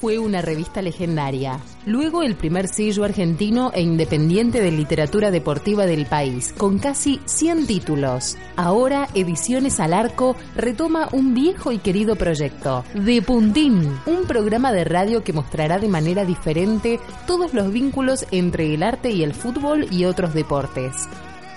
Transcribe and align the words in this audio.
Fue 0.00 0.18
una 0.18 0.40
revista 0.40 0.82
legendaria, 0.82 1.58
luego 1.84 2.22
el 2.22 2.36
primer 2.36 2.68
sello 2.68 3.02
argentino 3.02 3.72
e 3.74 3.82
independiente 3.82 4.60
de 4.60 4.70
literatura 4.70 5.32
deportiva 5.32 5.84
del 5.84 6.06
país, 6.06 6.54
con 6.56 6.78
casi 6.78 7.20
100 7.24 7.66
títulos. 7.66 8.36
Ahora 8.54 9.08
Ediciones 9.14 9.80
al 9.80 9.92
Arco 9.92 10.36
retoma 10.54 11.08
un 11.12 11.34
viejo 11.34 11.72
y 11.72 11.78
querido 11.78 12.14
proyecto, 12.14 12.84
De 12.94 13.20
Puntín, 13.20 13.98
un 14.06 14.26
programa 14.26 14.72
de 14.72 14.84
radio 14.84 15.24
que 15.24 15.32
mostrará 15.32 15.78
de 15.78 15.88
manera 15.88 16.24
diferente 16.24 17.00
todos 17.26 17.52
los 17.52 17.72
vínculos 17.72 18.26
entre 18.30 18.74
el 18.74 18.82
arte 18.84 19.10
y 19.10 19.24
el 19.24 19.34
fútbol 19.34 19.88
y 19.90 20.04
otros 20.04 20.34
deportes. 20.34 21.08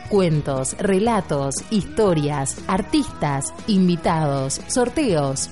Cuentos, 0.10 0.76
relatos, 0.80 1.56
historias, 1.70 2.58
artistas, 2.68 3.54
invitados, 3.68 4.62
sorteos. 4.68 5.50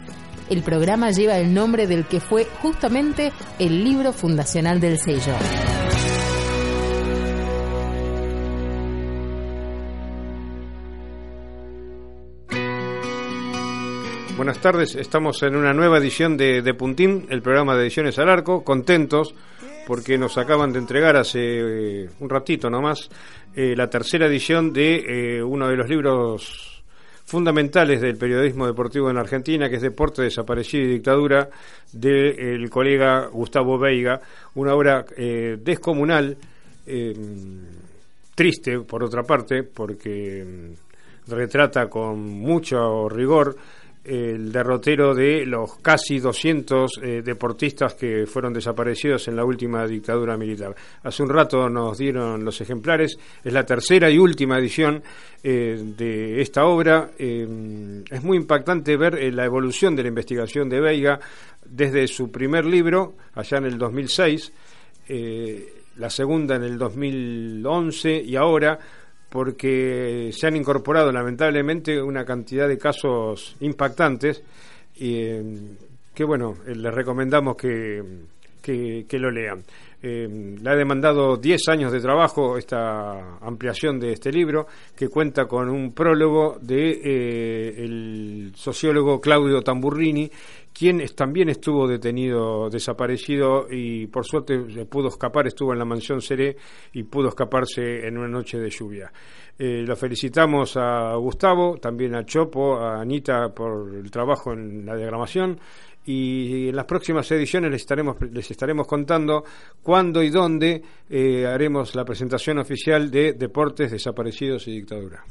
El 0.50 0.62
programa 0.62 1.10
lleva 1.10 1.38
el 1.38 1.54
nombre 1.54 1.88
del 1.88 2.06
que 2.06 2.20
fue 2.20 2.46
justamente 2.62 3.32
el 3.58 3.84
libro 3.84 4.14
fundacional 4.14 4.80
del 4.80 5.00
sello. 5.00 5.34
Buenas 14.38 14.60
tardes, 14.60 14.96
estamos 14.96 15.42
en 15.44 15.56
una 15.56 15.74
nueva 15.74 15.98
edición 15.98 16.38
de, 16.38 16.74
Puntín, 16.78 17.26
el 17.30 17.42
programa 17.42 17.76
de 17.76 17.84
Ediciones 17.84 18.20
al 18.20 18.30
Arco, 18.30 18.64
contentos 18.64 19.34
porque 19.88 20.18
nos 20.18 20.38
acaban 20.38 20.74
de 20.74 20.80
entregar 20.80 21.16
hace 21.16 21.40
eh, 21.42 22.10
un 22.20 22.30
ratito 22.30 22.70
nomás 22.70 23.10
eh, 23.56 23.76
la 23.76 23.90
tercera 23.90 24.26
edición 24.26 24.74
de 24.74 25.38
eh, 25.38 25.44
uno 25.44 25.70
de 25.70 25.76
los 25.78 25.88
libros 25.88 26.75
fundamentales 27.36 28.00
del 28.00 28.16
periodismo 28.16 28.66
deportivo 28.66 29.10
en 29.10 29.18
Argentina, 29.18 29.68
que 29.68 29.76
es 29.76 29.82
Deporte, 29.82 30.22
Desaparecido 30.22 30.86
y 30.86 30.94
Dictadura, 30.94 31.50
del 31.92 32.70
colega 32.70 33.28
Gustavo 33.28 33.78
Veiga, 33.78 34.22
una 34.54 34.74
obra 34.74 35.06
eh, 35.18 35.58
descomunal, 35.62 36.38
eh, 36.88 37.14
triste 38.34 38.80
por 38.80 39.04
otra 39.04 39.24
parte, 39.24 39.64
porque 39.64 40.46
mm, 40.46 41.30
retrata 41.30 41.90
con 41.90 42.22
mucho 42.22 43.10
rigor 43.10 43.58
el 44.06 44.52
derrotero 44.52 45.14
de 45.14 45.46
los 45.46 45.78
casi 45.80 46.20
200 46.20 46.92
eh, 47.02 47.22
deportistas 47.24 47.96
que 47.96 48.26
fueron 48.26 48.54
desaparecidos 48.54 49.28
en 49.28 49.36
la 49.36 49.44
última 49.44 49.86
dictadura 49.88 50.38
militar. 50.38 50.76
Hace 51.04 51.24
un 51.24 51.30
rato 51.30 51.70
nos 51.70 51.98
dieron 51.98 52.46
los 52.46 52.62
ejemplares, 52.62 53.18
es 53.44 53.54
la 53.54 53.66
tercera 53.66 54.10
y 54.10 54.18
última 54.18 54.60
edición 54.60 55.02
eh, 55.44 55.78
de 55.98 56.42
esta 56.42 56.66
obra. 56.66 57.12
Eh, 57.18 58.04
es 58.10 58.24
muy 58.24 58.38
impactante 58.38 58.96
ver 58.98 59.34
la 59.34 59.46
evolución 59.46 59.96
de 59.96 60.04
la 60.04 60.10
investigación 60.10 60.70
de 60.70 60.80
Veiga 60.80 61.20
desde 61.66 62.08
su 62.08 62.32
primer 62.32 62.66
libro, 62.66 63.16
allá 63.34 63.58
en 63.58 63.66
el 63.66 63.78
2006, 63.78 64.54
eh, 65.08 65.74
la 65.98 66.10
segunda 66.10 66.56
en 66.56 66.64
el 66.64 66.78
2011 66.78 68.22
y 68.22 68.36
ahora 68.36 68.80
porque 69.36 70.30
se 70.32 70.48
han 70.48 70.56
incorporado 70.56 71.12
lamentablemente 71.12 72.02
una 72.02 72.24
cantidad 72.24 72.70
de 72.70 72.78
casos 72.78 73.58
impactantes 73.60 74.42
eh, 74.98 75.44
que 76.14 76.24
bueno, 76.24 76.56
eh, 76.66 76.74
les 76.74 76.94
recomendamos 76.94 77.58
que, 77.58 78.02
que, 78.62 79.06
que 79.06 79.20
lo 79.20 79.30
lean. 79.30 79.62
Eh, 80.02 80.56
le 80.62 80.70
ha 80.70 80.76
demandado 80.76 81.36
10 81.36 81.68
años 81.68 81.92
de 81.92 82.00
trabajo 82.00 82.58
esta 82.58 83.38
ampliación 83.42 84.00
de 84.00 84.14
este 84.14 84.32
libro, 84.32 84.68
que 84.96 85.10
cuenta 85.10 85.48
con 85.48 85.68
un 85.68 85.94
prólogo 85.94 86.58
de 86.62 86.92
eh, 87.04 87.84
el 87.84 88.54
sociólogo 88.56 89.20
Claudio 89.20 89.62
Tamburrini, 89.62 90.32
quien 90.78 91.02
también 91.16 91.48
estuvo 91.48 91.88
detenido, 91.88 92.70
desaparecido 92.70 93.68
y 93.72 94.08
por 94.08 94.26
suerte 94.26 94.70
se 94.70 94.86
pudo 94.86 95.08
escapar, 95.08 95.48
estuvo 95.48 95.72
en 95.72 95.80
la 95.80 95.86
mansión 95.86 96.20
Seré 96.20 96.58
y 96.92 97.04
pudo 97.04 97.30
escaparse 97.30 98.06
en 98.06 98.18
una 98.18 98.28
noche 98.28 98.60
de 98.60 98.70
lluvia. 98.70 99.12
Eh, 99.58 99.84
lo 99.88 99.96
felicitamos 99.96 100.76
a 100.76 101.16
Gustavo, 101.16 101.78
también 101.78 102.14
a 102.14 102.26
Chopo, 102.26 102.78
a 102.78 103.00
Anita 103.00 103.54
por 103.56 103.96
el 103.96 104.12
trabajo 104.12 104.52
en 104.52 104.86
la 104.86 104.98
diagramación 104.98 105.58
y 106.06 106.68
en 106.68 106.76
las 106.76 106.86
próximas 106.86 107.32
ediciones 107.32 107.72
les 107.72 107.82
estaremos, 107.82 108.18
les 108.30 108.52
estaremos 108.52 108.86
contando 108.86 109.46
cuándo 109.82 110.22
y 110.22 110.30
dónde 110.30 110.84
eh, 111.10 111.46
haremos 111.48 111.96
la 111.96 112.04
presentación 112.04 112.60
oficial 112.60 113.10
de 113.10 113.32
Deportes, 113.32 113.92
Desaparecidos 113.92 114.68
y 114.68 114.74
Dictadura. 114.74 115.24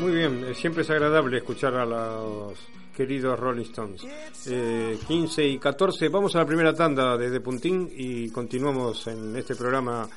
Muy 0.00 0.12
bien, 0.12 0.44
eh, 0.44 0.54
siempre 0.54 0.82
es 0.82 0.90
agradable 0.90 1.38
escuchar 1.38 1.74
a 1.74 1.84
los 1.84 2.58
queridos 2.96 3.38
Rolling 3.38 3.62
Stones. 3.62 4.02
Eh, 4.46 4.98
15 5.06 5.46
y 5.46 5.58
14, 5.58 6.08
vamos 6.08 6.34
a 6.36 6.38
la 6.38 6.46
primera 6.46 6.74
tanda 6.74 7.16
desde 7.16 7.40
Puntín 7.40 7.90
y 7.96 8.28
continuamos 8.30 9.06
en 9.06 9.34
este 9.36 9.54
programa 9.54 10.08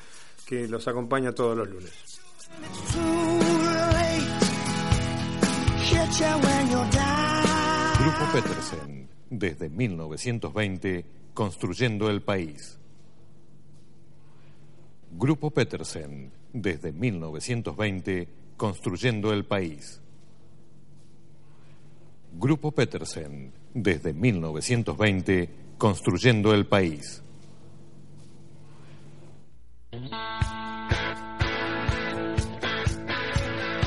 que 0.44 0.68
los 0.68 0.86
acompaña 0.86 1.32
todos 1.32 1.56
los 1.56 1.68
lunes. 1.68 1.92
Grupo 8.00 8.32
Petersen, 8.32 9.08
desde 9.30 9.68
1920, 9.68 11.04
construyendo 11.34 12.10
el 12.10 12.22
país. 12.22 12.78
Grupo 15.18 15.50
Petersen, 15.50 16.30
desde 16.52 16.92
1920, 16.92 18.28
construyendo 18.58 19.32
el 19.32 19.46
país. 19.46 19.98
Grupo 22.34 22.70
Petersen, 22.70 23.50
desde 23.72 24.12
1920, 24.12 25.48
construyendo 25.78 26.52
el 26.52 26.66
país. 26.66 27.22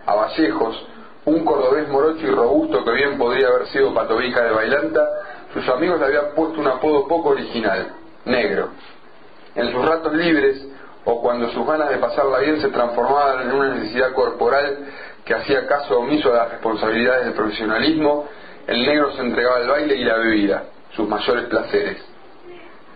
A 0.06 0.16
Vallejos, 0.16 0.86
un 1.24 1.46
cordobés 1.46 1.88
morocho 1.88 2.28
y 2.28 2.32
robusto 2.32 2.84
que 2.84 2.92
bien 2.92 3.18
podría 3.18 3.48
haber 3.48 3.68
sido 3.68 3.94
patobica 3.94 4.44
de 4.44 4.52
bailanta, 4.52 5.08
sus 5.53 5.68
amigos 5.70 6.00
le 6.00 6.06
habían 6.06 6.36
puesto 6.36 6.60
un 6.60 6.68
apodo 6.68 7.08
poco 7.08 7.29
original, 7.29 7.94
negro. 8.25 8.70
En 9.56 9.72
sus 9.72 9.84
ratos 9.86 10.13
libres, 10.13 10.63
o 11.06 11.22
cuando 11.22 11.50
sus 11.50 11.65
ganas 11.65 11.89
de 11.89 11.98
pasarla 11.98 12.39
bien 12.39 12.62
se 12.62 12.70
transformaban 12.70 13.48
en 13.48 13.51
una 13.51 13.75
necesidad 13.75 14.13
corporal 14.13 14.77
que 15.25 15.34
hacía 15.34 15.65
caso 15.68 16.00
omiso 16.00 16.32
a 16.32 16.38
las 16.38 16.51
responsabilidades 16.51 17.25
del 17.25 17.34
profesionalismo, 17.34 18.27
el 18.68 18.86
negro 18.86 19.12
se 19.13 19.22
entregaba 19.22 19.58
al 19.58 19.68
baile 19.68 19.96
y 19.96 20.03
la 20.03 20.18
bebida, 20.18 20.63
sus 20.96 21.08
mayores 21.08 21.46
placeres. 21.46 21.98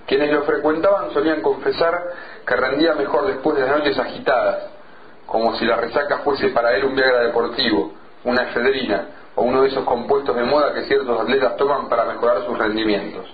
Quienes 0.05 0.31
lo 0.31 0.43
frecuentaban 0.43 1.12
solían 1.12 1.41
confesar 1.41 1.93
que 2.45 2.55
rendía 2.55 2.93
mejor 2.93 3.25
después 3.25 3.55
de 3.55 3.63
las 3.65 3.77
noches 3.79 3.98
agitadas, 3.98 4.67
como 5.25 5.55
si 5.55 5.65
la 5.65 5.77
resaca 5.77 6.19
fuese 6.19 6.50
para 6.50 6.75
él 6.75 6.86
un 6.86 6.95
Viagra 6.95 7.22
deportivo, 7.22 7.93
una 8.25 8.43
efedrina 8.43 9.07
o 9.35 9.43
uno 9.43 9.61
de 9.61 9.69
esos 9.69 9.83
compuestos 9.85 10.35
de 10.35 10.43
moda 10.43 10.73
que 10.73 10.85
ciertos 10.85 11.19
atletas 11.19 11.57
toman 11.57 11.89
para 11.89 12.05
mejorar 12.05 12.45
sus 12.45 12.57
rendimientos. 12.57 13.25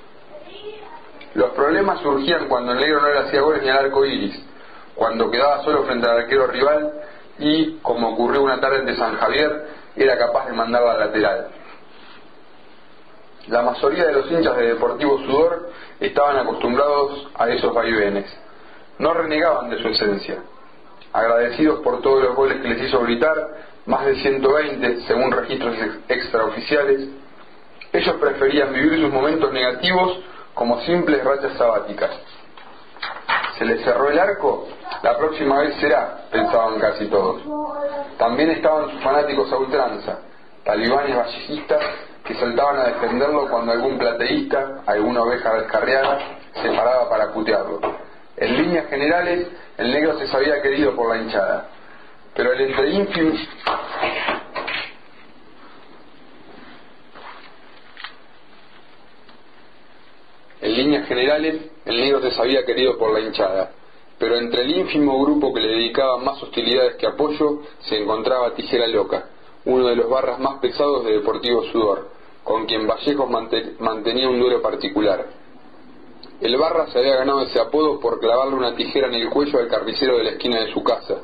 Los 1.35 1.51
problemas 1.51 1.99
surgían 2.01 2.47
cuando 2.47 2.71
el 2.71 2.79
negro 2.79 3.01
no 3.01 3.09
le 3.09 3.19
hacía 3.19 3.41
goles 3.41 3.61
ni 3.61 3.69
al 3.69 3.85
arco 3.85 4.05
iris, 4.05 4.43
cuando 4.95 5.29
quedaba 5.29 5.63
solo 5.63 5.83
frente 5.83 6.07
al 6.07 6.19
arquero 6.19 6.47
rival 6.47 6.91
y, 7.37 7.77
como 7.81 8.09
ocurrió 8.09 8.41
una 8.41 8.59
tarde 8.59 8.81
de 8.81 8.95
San 8.95 9.15
Javier, 9.15 9.67
era 9.95 10.17
capaz 10.17 10.47
de 10.47 10.53
mandarla 10.53 10.93
al 10.93 10.99
lateral. 10.99 11.47
La 13.47 13.61
mayoría 13.61 14.05
de 14.05 14.13
los 14.13 14.31
hinchas 14.31 14.55
de 14.57 14.67
Deportivo 14.67 15.17
Sudor 15.19 15.69
estaban 15.99 16.37
acostumbrados 16.37 17.27
a 17.35 17.49
esos 17.49 17.73
vaivenes. 17.73 18.25
No 18.99 19.13
renegaban 19.13 19.69
de 19.69 19.81
su 19.81 19.87
esencia. 19.87 20.43
Agradecidos 21.13 21.79
por 21.79 22.01
todos 22.01 22.23
los 22.23 22.35
goles 22.35 22.61
que 22.61 22.67
les 22.67 22.83
hizo 22.83 22.99
gritar, 23.01 23.35
más 23.89 24.05
de 24.05 24.15
120 24.17 25.01
según 25.07 25.31
registros 25.31 25.75
extraoficiales, 26.07 27.09
ellos 27.91 28.15
preferían 28.21 28.71
vivir 28.71 29.01
sus 29.01 29.11
momentos 29.11 29.51
negativos 29.51 30.19
como 30.53 30.79
simples 30.81 31.23
rachas 31.23 31.57
sabáticas. 31.57 32.11
¿Se 33.57 33.65
les 33.65 33.83
cerró 33.83 34.11
el 34.11 34.19
arco? 34.19 34.67
La 35.01 35.17
próxima 35.17 35.61
vez 35.61 35.75
será, 35.77 36.19
pensaban 36.31 36.79
casi 36.79 37.07
todos. 37.07 37.41
También 38.19 38.51
estaban 38.51 38.91
sus 38.91 39.01
fanáticos 39.01 39.51
a 39.51 39.57
ultranza, 39.57 40.19
talibanes 40.63 41.17
vallejistas 41.17 41.81
que 42.23 42.35
saltaban 42.35 42.77
a 42.77 42.83
defenderlo 42.89 43.49
cuando 43.49 43.71
algún 43.71 43.97
plateísta, 43.97 44.83
alguna 44.85 45.23
oveja 45.23 45.51
descarriada, 45.55 46.19
se 46.61 46.69
paraba 46.69 47.09
para 47.09 47.33
putearlo. 47.33 47.79
En 48.37 48.55
líneas 48.55 48.87
generales, 48.87 49.47
el 49.79 49.91
negro 49.91 50.19
se 50.19 50.27
sabía 50.27 50.61
querido 50.61 50.95
por 50.95 51.09
la 51.09 51.23
hinchada, 51.23 51.69
pero 52.39 52.53
el 52.53 52.61
entre 52.61 52.89
ínfimo 52.91 53.33
En 60.61 60.73
líneas 60.73 60.98
generales, 61.09 61.71
el 61.85 61.99
negro 61.99 62.21
se 62.21 62.31
sabía 62.31 62.63
querido 62.63 62.97
por 62.97 63.11
la 63.11 63.19
hinchada, 63.19 63.71
pero 64.19 64.37
entre 64.37 64.61
el 64.61 64.77
ínfimo 64.77 65.21
grupo 65.21 65.53
que 65.53 65.59
le 65.59 65.69
dedicaba 65.69 66.17
más 66.19 66.41
hostilidades 66.41 66.95
que 66.95 67.07
apoyo 67.07 67.61
se 67.79 67.97
encontraba 67.97 68.53
Tijera 68.53 68.87
Loca, 68.87 69.25
uno 69.65 69.87
de 69.87 69.95
los 69.95 70.07
barras 70.07 70.39
más 70.39 70.59
pesados 70.59 71.03
de 71.05 71.13
Deportivo 71.13 71.63
Sudor, 71.71 72.09
con 72.43 72.65
quien 72.67 72.87
Vallejos 72.87 73.29
mantenía 73.79 74.29
un 74.29 74.39
duelo 74.39 74.61
particular. 74.61 75.25
El 76.41 76.57
barra 76.57 76.87
se 76.87 76.99
había 76.99 77.17
ganado 77.17 77.41
ese 77.41 77.59
apodo 77.59 77.99
por 77.99 78.19
clavarle 78.19 78.55
una 78.55 78.75
tijera 78.75 79.07
en 79.07 79.15
el 79.15 79.29
cuello 79.29 79.59
al 79.59 79.67
carnicero 79.67 80.17
de 80.17 80.23
la 80.23 80.29
esquina 80.31 80.61
de 80.61 80.71
su 80.71 80.83
casa. 80.83 81.17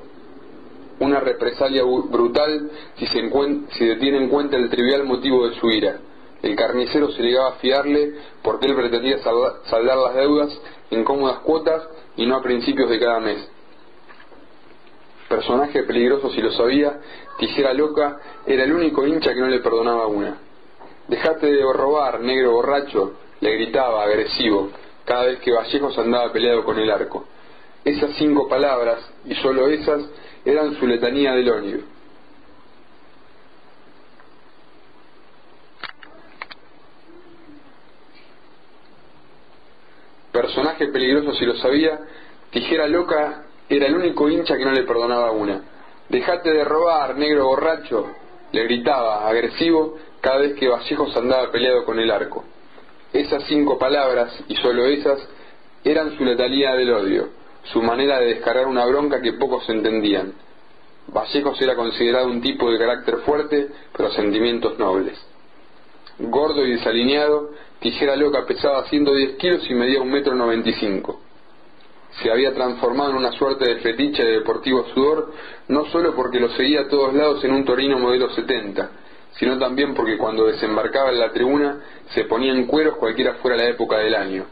Una 1.00 1.20
represalia 1.20 1.84
brutal 1.84 2.72
si 2.98 3.06
se, 3.06 3.30
si 3.72 3.88
se 3.88 3.96
tiene 3.98 4.18
en 4.18 4.30
cuenta 4.30 4.58
el 4.58 4.70
trivial 4.70 5.04
motivo 5.06 5.48
de 5.48 5.56
su 5.56 5.70
ira. 5.70 6.00
El 6.46 6.56
carnicero 6.56 7.10
se 7.10 7.24
llegaba 7.24 7.50
a 7.50 7.54
fiarle 7.54 8.14
porque 8.44 8.68
él 8.68 8.76
pretendía 8.76 9.18
saldar 9.18 9.98
las 9.98 10.14
deudas 10.14 10.56
en 10.92 11.04
cómodas 11.04 11.40
cuotas 11.40 11.82
y 12.18 12.28
no 12.28 12.36
a 12.36 12.44
principios 12.44 12.88
de 12.88 13.00
cada 13.00 13.20
mes. 13.20 13.50
Personaje 15.28 15.82
peligroso 15.82 16.30
si 16.30 16.42
lo 16.42 16.52
sabía, 16.52 17.00
Tijera 17.40 17.74
Loca 17.74 18.20
era 18.46 18.64
el 18.64 18.74
único 18.74 19.08
hincha 19.08 19.34
que 19.34 19.40
no 19.40 19.48
le 19.48 19.60
perdonaba 19.60 20.06
una. 20.06 20.38
Dejate 21.08 21.48
de 21.48 21.64
robar, 21.74 22.20
negro 22.20 22.52
borracho, 22.52 23.14
le 23.40 23.52
gritaba, 23.56 24.04
agresivo, 24.04 24.70
cada 25.04 25.26
vez 25.26 25.40
que 25.40 25.52
Vallejos 25.52 25.98
andaba 25.98 26.32
peleado 26.32 26.64
con 26.64 26.78
el 26.78 26.92
arco. 26.92 27.26
Esas 27.84 28.12
cinco 28.18 28.48
palabras, 28.48 29.00
y 29.26 29.34
sólo 29.34 29.68
esas, 29.68 30.04
eran 30.46 30.76
su 30.76 30.86
letanía 30.86 31.34
del 31.34 31.50
odio. 31.50 31.95
Personaje 40.36 40.90
peligroso 40.90 41.34
si 41.36 41.46
lo 41.46 41.56
sabía, 41.56 41.98
Tijera 42.52 42.90
Loca 42.90 43.46
era 43.70 43.88
el 43.88 43.96
único 43.96 44.28
hincha 44.28 44.58
que 44.58 44.66
no 44.66 44.74
le 44.74 44.84
perdonaba 44.84 45.32
una. 45.32 45.62
Dejate 46.10 46.52
de 46.52 46.66
robar, 46.66 47.16
negro 47.16 47.46
borracho, 47.46 48.08
le 48.52 48.64
gritaba, 48.66 49.30
agresivo, 49.30 49.98
cada 50.20 50.40
vez 50.40 50.56
que 50.56 50.68
Vallejos 50.68 51.16
andaba 51.16 51.50
peleado 51.54 51.86
con 51.86 52.02
el 52.02 52.12
arco. 52.12 52.44
Esas 53.14 53.46
cinco 53.46 53.80
palabras, 53.80 54.38
y 54.50 54.58
sólo 54.58 54.86
esas, 54.88 55.26
eran 55.86 56.18
su 56.18 56.26
letalía 56.26 56.76
del 56.76 56.92
odio, 56.92 57.30
su 57.72 57.82
manera 57.82 58.20
de 58.20 58.34
descargar 58.34 58.68
una 58.68 58.86
bronca 58.86 59.22
que 59.22 59.32
pocos 59.34 59.70
entendían. 59.70 60.34
Vallejos 61.08 61.62
era 61.62 61.78
considerado 61.78 62.28
un 62.28 62.42
tipo 62.42 62.70
de 62.70 62.78
carácter 62.78 63.20
fuerte, 63.20 63.70
pero 63.96 64.12
sentimientos 64.12 64.78
nobles. 64.80 65.18
Gordo 66.20 66.66
y 66.66 66.72
desalineado, 66.72 67.52
Tijera 67.80 68.16
Loca 68.16 68.46
pesaba 68.46 68.86
110 68.86 69.36
kilos 69.38 69.70
y 69.70 69.74
medía 69.74 70.02
un 70.02 70.12
metro 70.12 70.34
noventa 70.34 70.70
y 70.70 70.74
cinco. 70.74 71.22
Se 72.22 72.32
había 72.32 72.54
transformado 72.54 73.12
en 73.12 73.18
una 73.18 73.32
suerte 73.34 73.66
de 73.66 73.82
fetiche 73.82 74.24
de 74.24 74.32
deportivo 74.40 74.86
sudor, 74.94 75.34
no 75.68 75.86
solo 75.86 76.16
porque 76.16 76.40
lo 76.40 76.50
seguía 76.50 76.82
a 76.82 76.88
todos 76.88 77.14
lados 77.14 77.44
en 77.44 77.52
un 77.52 77.66
Torino 77.66 78.00
modelo 78.00 78.30
70, 78.30 78.90
sino 79.34 79.60
también 79.60 79.94
porque 79.94 80.18
cuando 80.18 80.46
desembarcaba 80.46 81.10
en 81.10 81.20
la 81.20 81.32
tribuna 81.32 81.82
se 82.14 82.24
ponía 82.24 82.54
en 82.54 82.68
cueros 82.68 82.96
cualquiera 82.98 83.36
fuera 83.36 83.58
la 83.58 83.68
época 83.68 83.98
del 83.98 84.16
año. 84.16 84.46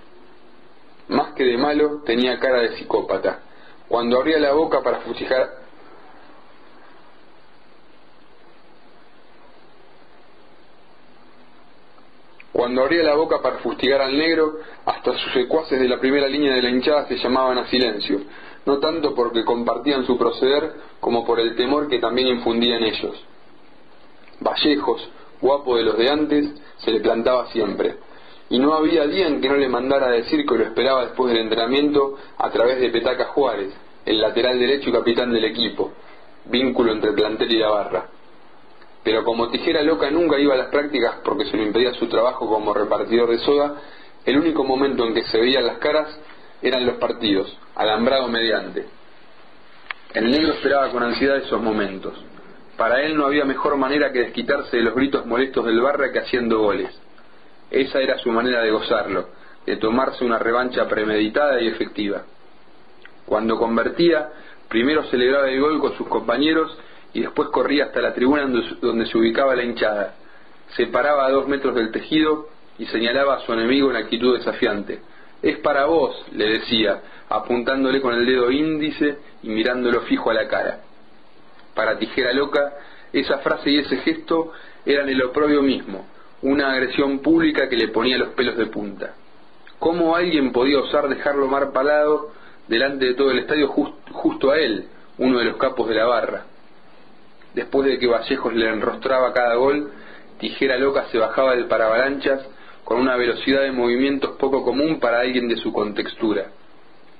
Más 1.08 1.34
que 1.34 1.44
de 1.46 1.58
malo, 1.58 2.02
tenía 2.06 2.38
cara 2.40 2.62
de 2.62 2.76
psicópata. 2.78 3.40
Cuando 3.88 4.18
abría 4.18 4.40
la 4.40 4.54
boca 4.54 4.82
para 4.82 5.00
fustigar 5.02 5.63
Cuando 12.54 12.84
abría 12.84 13.02
la 13.02 13.16
boca 13.16 13.42
para 13.42 13.58
fustigar 13.58 14.00
al 14.00 14.16
negro, 14.16 14.60
hasta 14.86 15.18
sus 15.18 15.34
secuaces 15.34 15.80
de 15.80 15.90
la 15.90 16.00
primera 16.00 16.28
línea 16.28 16.54
de 16.54 16.62
la 16.62 16.70
hinchada 16.70 17.08
se 17.08 17.18
llamaban 17.18 17.58
a 17.58 17.66
silencio, 17.66 18.22
no 18.68 18.78
tanto 18.78 19.16
porque 19.16 19.44
compartían 19.44 20.06
su 20.06 20.20
proceder 20.20 20.72
como 21.00 21.26
por 21.26 21.40
el 21.40 21.56
temor 21.56 21.88
que 21.90 21.98
también 21.98 22.28
infundía 22.28 22.78
en 22.78 22.84
ellos. 22.84 23.26
Vallejos, 24.40 25.10
guapo 25.42 25.78
de 25.78 25.84
los 25.84 25.98
de 25.98 26.10
antes, 26.12 26.54
se 26.78 26.92
le 26.92 27.00
plantaba 27.00 27.48
siempre, 27.48 27.96
y 28.50 28.60
no 28.60 28.76
había 28.76 29.08
día 29.08 29.28
en 29.28 29.42
que 29.42 29.50
no 29.50 29.58
le 29.58 29.68
mandara 29.68 30.08
a 30.08 30.12
decir 30.12 30.46
que 30.46 30.56
lo 30.56 30.64
esperaba 30.64 31.06
después 31.06 31.34
del 31.34 31.42
entrenamiento 31.42 32.18
a 32.38 32.52
través 32.52 32.80
de 32.80 32.90
Petaca 32.90 33.26
Juárez, 33.26 33.74
el 34.06 34.22
lateral 34.22 34.60
derecho 34.60 34.92
y 34.92 34.94
capitán 34.94 35.34
del 35.34 35.46
equipo, 35.46 35.92
vínculo 36.46 36.92
entre 36.92 37.10
el 37.10 37.16
plantel 37.16 37.52
y 37.52 37.58
la 37.58 37.70
barra. 37.70 38.10
Pero 39.04 39.24
como 39.24 39.50
tijera 39.50 39.82
loca 39.84 40.10
nunca 40.10 40.40
iba 40.40 40.54
a 40.54 40.58
las 40.58 40.68
prácticas 40.68 41.18
porque 41.24 41.46
se 41.46 41.58
lo 41.58 41.64
impedía 41.64 41.94
su 41.94 42.08
trabajo 42.08 42.48
como 42.48 42.74
repartidor 42.74 43.30
de 43.30 43.40
soda, 43.40 43.76
el 44.26 44.38
único 44.38 44.64
momento 44.64 45.06
en 45.06 45.14
que 45.14 45.24
se 45.24 45.38
veían 45.38 45.66
las 45.66 45.78
caras 45.78 46.08
eran 46.62 46.86
los 46.86 46.96
partidos, 46.96 47.58
alambrado 47.76 48.30
mediante. 48.30 48.86
El 50.14 50.32
negro 50.32 50.54
esperaba 50.54 50.90
con 50.92 51.04
ansiedad 51.04 51.38
esos 51.38 51.62
momentos. 51.62 52.14
Para 52.78 53.02
él 53.02 53.18
no 53.18 53.26
había 53.26 53.46
mejor 53.46 53.76
manera 53.76 54.12
que 54.12 54.20
desquitarse 54.20 54.78
de 54.78 54.84
los 54.84 54.96
gritos 54.96 55.26
molestos 55.26 55.66
del 55.66 55.82
barra 55.82 56.12
que 56.12 56.20
haciendo 56.20 56.60
goles. 56.60 56.90
Esa 57.70 58.00
era 58.00 58.18
su 58.20 58.32
manera 58.32 58.62
de 58.62 58.72
gozarlo, 58.72 59.30
de 59.66 59.76
tomarse 59.78 60.24
una 60.24 60.40
revancha 60.40 60.88
premeditada 60.88 61.60
y 61.62 61.68
efectiva. 61.68 62.24
Cuando 63.26 63.58
convertía, 63.58 64.30
primero 64.70 65.04
celebraba 65.06 65.50
el 65.50 65.60
gol 65.60 65.82
con 65.82 65.98
sus 65.98 66.08
compañeros 66.08 66.78
y 67.14 67.22
después 67.22 67.50
corría 67.50 67.86
hasta 67.86 68.02
la 68.02 68.14
tribuna 68.14 68.48
donde 68.82 69.06
se 69.06 69.18
ubicaba 69.18 69.56
la 69.56 69.64
hinchada. 69.64 70.16
Se 70.76 70.88
paraba 70.88 71.26
a 71.26 71.32
dos 71.32 71.48
metros 71.48 71.76
del 71.76 71.92
tejido 71.92 72.48
y 72.80 72.88
señalaba 72.88 73.36
a 73.36 73.40
su 73.42 73.54
enemigo 73.54 73.92
en 73.92 73.98
actitud 73.98 74.38
desafiante. 74.38 75.00
Es 75.42 75.60
para 75.60 75.86
vos, 75.86 76.26
le 76.32 76.46
decía, 76.46 77.02
apuntándole 77.30 78.02
con 78.02 78.16
el 78.16 78.26
dedo 78.26 78.50
índice 78.50 79.18
y 79.44 79.50
mirándolo 79.50 80.02
fijo 80.02 80.32
a 80.32 80.34
la 80.34 80.48
cara. 80.48 80.80
Para 81.76 82.00
Tijera 82.00 82.34
Loca, 82.34 82.74
esa 83.12 83.40
frase 83.40 83.70
y 83.70 83.78
ese 83.78 83.98
gesto 83.98 84.52
eran 84.86 85.08
el 85.10 85.22
oprobio 85.22 85.62
mismo, 85.62 86.08
una 86.42 86.72
agresión 86.72 87.20
pública 87.20 87.70
que 87.70 87.78
le 87.78 87.90
ponía 87.90 88.18
los 88.18 88.30
pelos 88.30 88.58
de 88.58 88.66
punta. 88.68 89.14
¿Cómo 89.78 90.16
alguien 90.16 90.52
podía 90.52 90.80
osar 90.80 91.10
dejarlo 91.10 91.48
mar 91.48 91.72
palado 91.74 92.32
delante 92.68 93.06
de 93.06 93.14
todo 93.14 93.32
el 93.32 93.40
estadio 93.40 93.68
justo 93.68 94.52
a 94.52 94.58
él, 94.58 94.88
uno 95.18 95.40
de 95.40 95.46
los 95.46 95.58
capos 95.58 95.90
de 95.90 95.96
la 95.96 96.06
barra? 96.06 96.46
Después 97.54 97.88
de 97.88 98.00
que 98.00 98.08
Vallejos 98.08 98.54
le 98.54 98.70
enrostraba 98.70 99.34
cada 99.34 99.56
gol, 99.56 99.92
Tijera 100.40 100.78
Loca 100.78 101.06
se 101.12 101.18
bajaba 101.18 101.56
del 101.56 101.66
paravalanchas 101.66 102.42
con 102.84 103.00
una 103.00 103.16
velocidad 103.16 103.62
de 103.62 103.72
movimientos 103.72 104.32
poco 104.38 104.64
común 104.64 105.00
para 105.00 105.20
alguien 105.20 105.48
de 105.48 105.58
su 105.58 105.72
contextura. 105.72 106.48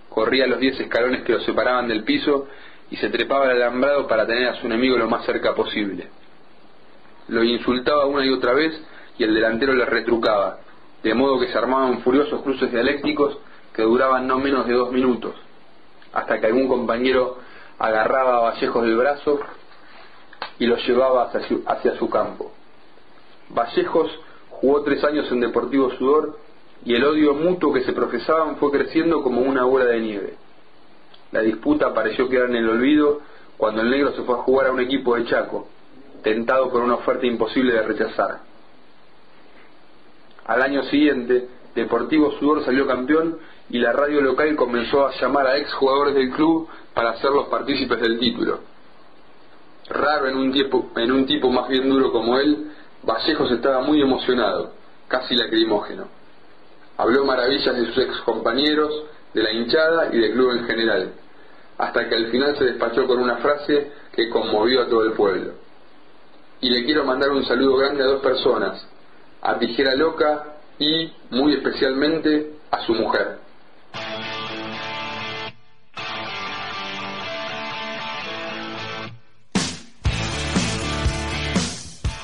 Corría 0.10 0.48
los 0.48 0.60
diez 0.60 0.80
escalones 0.80 1.24
que 1.24 1.34
lo 1.34 1.40
separaban 1.42 1.88
del 1.88 2.04
piso 2.04 2.48
y 2.90 2.98
se 2.98 3.10
trepaba 3.10 3.46
al 3.46 3.52
alambrado 3.52 4.08
para 4.08 4.28
tener 4.28 4.48
a 4.48 4.56
su 4.56 4.66
enemigo 4.66 4.98
lo 4.98 5.10
más 5.10 5.26
cerca 5.26 5.56
posible. 5.56 6.08
Lo 7.28 7.44
insultaba 7.44 8.06
una 8.06 8.26
y 8.26 8.30
otra 8.30 8.54
vez 8.54 8.80
y 9.18 9.24
el 9.24 9.34
delantero 9.34 9.74
le 9.74 9.86
retrucaba, 9.86 10.60
de 11.02 11.14
modo 11.14 11.40
que 11.40 11.48
se 11.48 11.58
armaban 11.58 12.02
furiosos 12.02 12.42
cruces 12.42 12.72
dialécticos 12.72 13.38
que 13.74 13.84
duraban 13.84 14.28
no 14.28 14.38
menos 14.40 14.68
de 14.68 14.74
dos 14.74 14.92
minutos, 14.92 15.36
hasta 16.12 16.40
que 16.40 16.48
algún 16.48 16.68
compañero 16.68 17.38
agarraba 17.80 18.38
a 18.38 18.42
Vallejos 18.42 18.84
del 18.84 18.98
brazo 18.98 19.40
y 20.60 20.66
lo 20.66 20.78
llevaba 20.78 21.32
hacia 21.66 21.98
su, 21.98 22.10
campo. 22.10 22.52
Vallejos 23.50 24.12
jugó 24.50 24.84
tres 24.84 25.04
años 25.04 25.32
en 25.32 25.40
Deportivo 25.40 25.92
Sudor 25.92 26.38
y 26.86 26.96
el 26.96 27.04
odio 27.04 27.34
mutuo 27.34 27.74
que 27.74 27.84
se 27.84 27.94
profesaban 27.94 28.58
fue 28.58 28.72
creciendo 28.72 29.24
como 29.24 29.42
una 29.42 29.64
bola 29.66 29.86
de 29.86 30.00
nieve. 30.00 30.34
La 31.32 31.42
disputa 31.42 31.94
pareció 31.94 32.30
quedar 32.30 32.50
en 32.50 32.58
el 32.58 32.70
olvido 32.70 33.22
cuando 33.58 33.82
el 33.82 33.90
negro 33.90 34.12
se 34.14 34.24
fue 34.24 34.36
a 34.36 34.44
jugar 34.44 34.68
a 34.68 34.72
un 34.72 34.80
equipo 34.80 35.16
de 35.16 35.26
Chaco, 35.26 35.68
tentado 36.22 36.70
por 36.70 36.82
una 36.82 36.96
oferta 36.96 37.26
imposible 37.26 37.74
de 37.74 37.84
rechazar. 37.84 38.40
Al 40.46 40.62
año 40.62 40.84
siguiente, 40.84 41.48
Deportivo 41.74 42.32
Sudor 42.34 42.64
salió 42.64 42.86
campeón 42.86 43.38
y 43.70 43.80
la 43.80 43.94
radio 43.94 44.22
local 44.22 44.56
comenzó 44.56 45.08
a 45.08 45.12
llamar 45.20 45.48
a 45.48 45.58
ex 45.58 45.74
jugadores 45.74 46.14
del 46.14 46.32
club 46.32 46.68
para 46.94 47.12
hacerlos 47.12 47.48
partícipes 47.48 48.00
del 48.00 48.20
título. 48.20 48.73
Raro 49.90 50.28
en 50.28 50.38
un, 50.38 50.52
tipo, 50.52 50.92
en 50.96 51.12
un 51.12 51.26
tipo 51.26 51.50
más 51.52 51.68
bien 51.68 51.90
duro 51.90 52.12
como 52.12 52.38
él, 52.38 52.72
Vallejos 53.04 53.52
estaba 53.52 53.82
muy 53.82 54.02
emocionado, 54.02 54.72
casi 55.08 55.36
lacrimógeno. 55.36 56.08
Habló 56.98 57.26
maravillas 57.26 57.76
de 57.76 57.86
sus 57.88 57.98
ex 57.98 58.18
compañeros, 58.22 59.04
de 59.34 59.44
la 59.44 59.52
hinchada 59.52 60.10
y 60.14 60.20
del 60.20 60.32
club 60.32 60.52
en 60.52 60.66
general, 60.66 61.14
hasta 61.78 62.08
que 62.08 62.16
al 62.16 62.28
final 62.28 62.58
se 62.58 62.66
despachó 62.66 63.06
con 63.08 63.20
una 63.20 63.38
frase 63.38 63.92
que 64.14 64.30
conmovió 64.30 64.84
a 64.84 64.88
todo 64.88 65.04
el 65.04 65.14
pueblo. 65.14 65.54
Y 66.62 66.70
le 66.70 66.86
quiero 66.86 67.04
mandar 67.04 67.32
un 67.32 67.46
saludo 67.46 67.76
grande 67.76 68.04
a 68.04 68.08
dos 68.08 68.22
personas, 68.22 68.88
a 69.42 69.60
Tijera 69.60 69.96
Loca 69.96 70.56
y, 70.80 71.12
muy 71.32 71.56
especialmente, 71.56 72.54
a 72.72 72.86
su 72.86 72.94
mujer. 72.94 73.40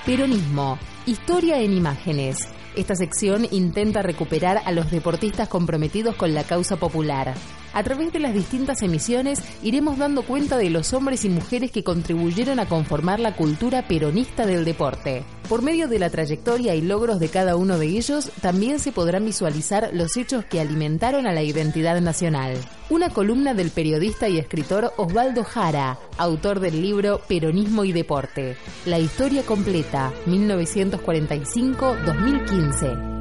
Peronismo, 0.10 0.80
historia 1.06 1.60
en 1.62 1.72
imágenes. 1.72 2.40
Esta 2.76 2.96
sección 2.96 3.46
intenta 3.52 4.02
recuperar 4.02 4.60
a 4.66 4.72
los 4.72 4.90
deportistas 4.90 5.48
comprometidos 5.48 6.16
con 6.16 6.34
la 6.34 6.44
causa 6.44 6.78
popular. 6.78 7.36
A 7.80 7.84
través 7.84 8.12
de 8.12 8.20
las 8.20 8.34
distintas 8.34 8.82
emisiones 8.82 9.42
iremos 9.64 9.98
dando 9.98 10.24
cuenta 10.24 10.58
de 10.58 10.70
los 10.70 10.92
hombres 10.92 11.24
y 11.24 11.30
mujeres 11.30 11.72
que 11.72 11.86
contribuyeron 11.86 12.60
a 12.60 12.68
conformar 12.68 13.22
la 13.22 13.38
cultura 13.38 13.88
peronista 13.88 14.46
del 14.46 14.66
deporte. 14.66 15.24
Por 15.48 15.62
medio 15.62 15.88
de 15.88 15.98
la 15.98 16.10
trayectoria 16.10 16.76
y 16.76 16.82
logros 16.82 17.22
de 17.22 17.30
cada 17.30 17.56
uno 17.56 17.78
de 17.78 17.88
ellos, 17.88 18.32
también 18.42 18.80
se 18.80 18.92
podrán 18.92 19.24
visualizar 19.24 19.92
los 19.94 20.18
hechos 20.18 20.44
que 20.44 20.60
alimentaron 20.60 21.26
a 21.26 21.32
la 21.32 21.42
identidad 21.42 22.02
nacional. 22.02 22.58
Una 22.90 23.12
columna 23.12 23.54
del 23.54 23.72
periodista 23.72 24.28
y 24.28 24.40
escritor 24.40 24.92
Osvaldo 24.98 25.46
Jara, 25.46 25.98
autor 26.18 26.60
del 26.60 26.82
libro 26.82 27.22
Peronismo 27.30 27.86
y 27.86 27.94
Deporte. 27.94 28.58
La 28.86 29.00
historia 29.00 29.44
completa, 29.44 30.12
1945-2015. 30.26 33.19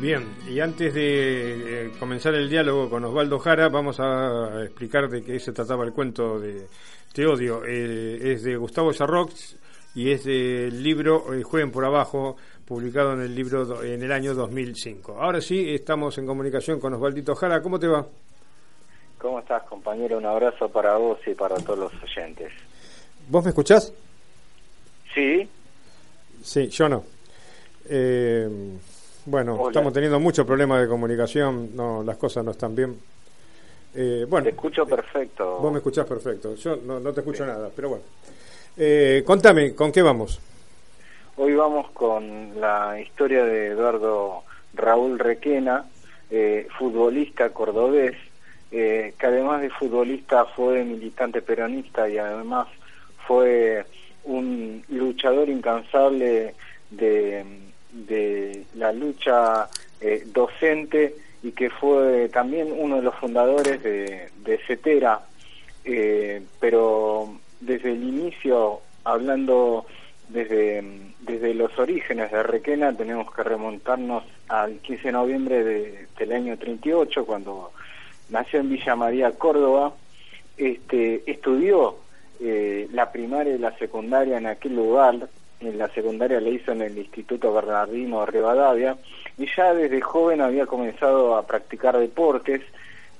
Bien, 0.00 0.26
y 0.46 0.60
antes 0.60 0.92
de 0.92 1.86
eh, 1.86 1.92
comenzar 1.98 2.34
el 2.34 2.50
diálogo 2.50 2.90
con 2.90 3.02
Osvaldo 3.06 3.38
Jara, 3.38 3.70
vamos 3.70 3.98
a 3.98 4.62
explicar 4.62 5.08
de 5.08 5.24
qué 5.24 5.40
se 5.40 5.52
trataba 5.52 5.84
el 5.84 5.92
cuento 5.94 6.38
de 6.38 6.66
Te 7.14 7.26
odio. 7.26 7.64
Eh, 7.64 8.32
es 8.32 8.42
de 8.42 8.56
Gustavo 8.56 8.92
Sarrox 8.92 9.56
y 9.94 10.10
es 10.10 10.24
del 10.24 10.82
libro 10.82 11.32
eh, 11.32 11.42
Jueguen 11.42 11.72
por 11.72 11.86
Abajo, 11.86 12.36
publicado 12.66 13.14
en 13.14 13.22
el 13.22 13.34
libro 13.34 13.82
en 13.82 14.02
el 14.02 14.12
año 14.12 14.34
2005. 14.34 15.16
Ahora 15.18 15.40
sí, 15.40 15.74
estamos 15.74 16.18
en 16.18 16.26
comunicación 16.26 16.78
con 16.78 16.92
Osvaldito 16.92 17.34
Jara. 17.34 17.62
¿Cómo 17.62 17.78
te 17.78 17.86
va? 17.86 18.06
¿Cómo 19.16 19.38
estás, 19.38 19.62
compañero? 19.62 20.18
Un 20.18 20.26
abrazo 20.26 20.68
para 20.68 20.98
vos 20.98 21.18
y 21.26 21.32
para 21.32 21.56
todos 21.56 21.78
los 21.78 21.92
oyentes. 22.02 22.52
¿Vos 23.30 23.42
me 23.42 23.48
escuchás? 23.48 23.94
Sí. 25.14 25.48
Sí, 26.42 26.68
yo 26.68 26.86
no. 26.86 27.02
Eh, 27.88 28.76
bueno, 29.26 29.68
estamos 29.68 29.92
teniendo 29.92 30.20
muchos 30.20 30.46
problemas 30.46 30.80
de 30.80 30.88
comunicación, 30.88 31.74
no, 31.74 32.02
las 32.02 32.16
cosas 32.16 32.44
no 32.44 32.52
están 32.52 32.74
bien. 32.74 32.96
Eh, 33.94 34.24
bueno, 34.28 34.44
te 34.44 34.50
escucho 34.50 34.86
perfecto. 34.86 35.58
Vos 35.58 35.72
me 35.72 35.78
escuchás 35.78 36.06
perfecto, 36.06 36.54
yo 36.54 36.76
no, 36.76 37.00
te 37.12 37.20
escucho 37.20 37.44
nada, 37.44 37.68
pero 37.74 37.90
bueno. 37.90 38.04
Eh, 38.76 39.22
contame, 39.26 39.74
¿con 39.74 39.90
qué 39.90 40.02
vamos? 40.02 40.40
Hoy 41.36 41.54
vamos 41.54 41.90
con 41.90 42.60
la 42.60 43.00
historia 43.00 43.44
de 43.44 43.68
Eduardo 43.68 44.44
Raúl 44.74 45.18
Requena, 45.18 45.84
eh, 46.30 46.68
futbolista 46.78 47.50
cordobés, 47.50 48.16
que 48.70 49.14
además 49.22 49.62
de 49.62 49.70
futbolista 49.70 50.44
fue 50.44 50.84
militante 50.84 51.40
peronista 51.40 52.08
y 52.08 52.18
además 52.18 52.68
fue 53.26 53.86
un 54.24 54.84
luchador 54.88 55.48
incansable 55.48 56.54
de 56.90 57.65
de 58.06 58.64
la 58.74 58.92
lucha 58.92 59.68
eh, 60.00 60.24
docente 60.26 61.14
y 61.42 61.52
que 61.52 61.70
fue 61.70 62.28
también 62.28 62.74
uno 62.76 62.96
de 62.96 63.02
los 63.02 63.14
fundadores 63.14 63.82
de, 63.82 64.30
de 64.44 64.58
CETERA, 64.66 65.20
eh, 65.84 66.42
pero 66.60 67.38
desde 67.60 67.92
el 67.92 68.02
inicio, 68.02 68.80
hablando 69.04 69.86
desde, 70.28 70.82
desde 71.20 71.54
los 71.54 71.78
orígenes 71.78 72.32
de 72.32 72.42
Requena, 72.42 72.92
tenemos 72.96 73.32
que 73.32 73.42
remontarnos 73.42 74.24
al 74.48 74.78
15 74.78 75.02
de 75.04 75.12
noviembre 75.12 76.08
del 76.18 76.32
año 76.32 76.58
38, 76.58 77.24
cuando 77.24 77.72
nació 78.28 78.60
en 78.60 78.70
Villa 78.70 78.96
María, 78.96 79.30
Córdoba, 79.32 79.94
este, 80.56 81.22
estudió 81.30 81.96
eh, 82.40 82.88
la 82.92 83.12
primaria 83.12 83.54
y 83.54 83.58
la 83.58 83.76
secundaria 83.78 84.38
en 84.38 84.46
aquel 84.46 84.74
lugar, 84.74 85.28
en 85.60 85.78
la 85.78 85.88
secundaria 85.88 86.40
le 86.40 86.50
hizo 86.50 86.72
en 86.72 86.82
el 86.82 86.98
Instituto 86.98 87.52
Bernardino 87.52 88.26
Rivadavia 88.26 88.96
y 89.38 89.46
ya 89.54 89.74
desde 89.74 90.00
joven 90.00 90.40
había 90.40 90.66
comenzado 90.66 91.36
a 91.36 91.46
practicar 91.46 91.98
deportes. 91.98 92.62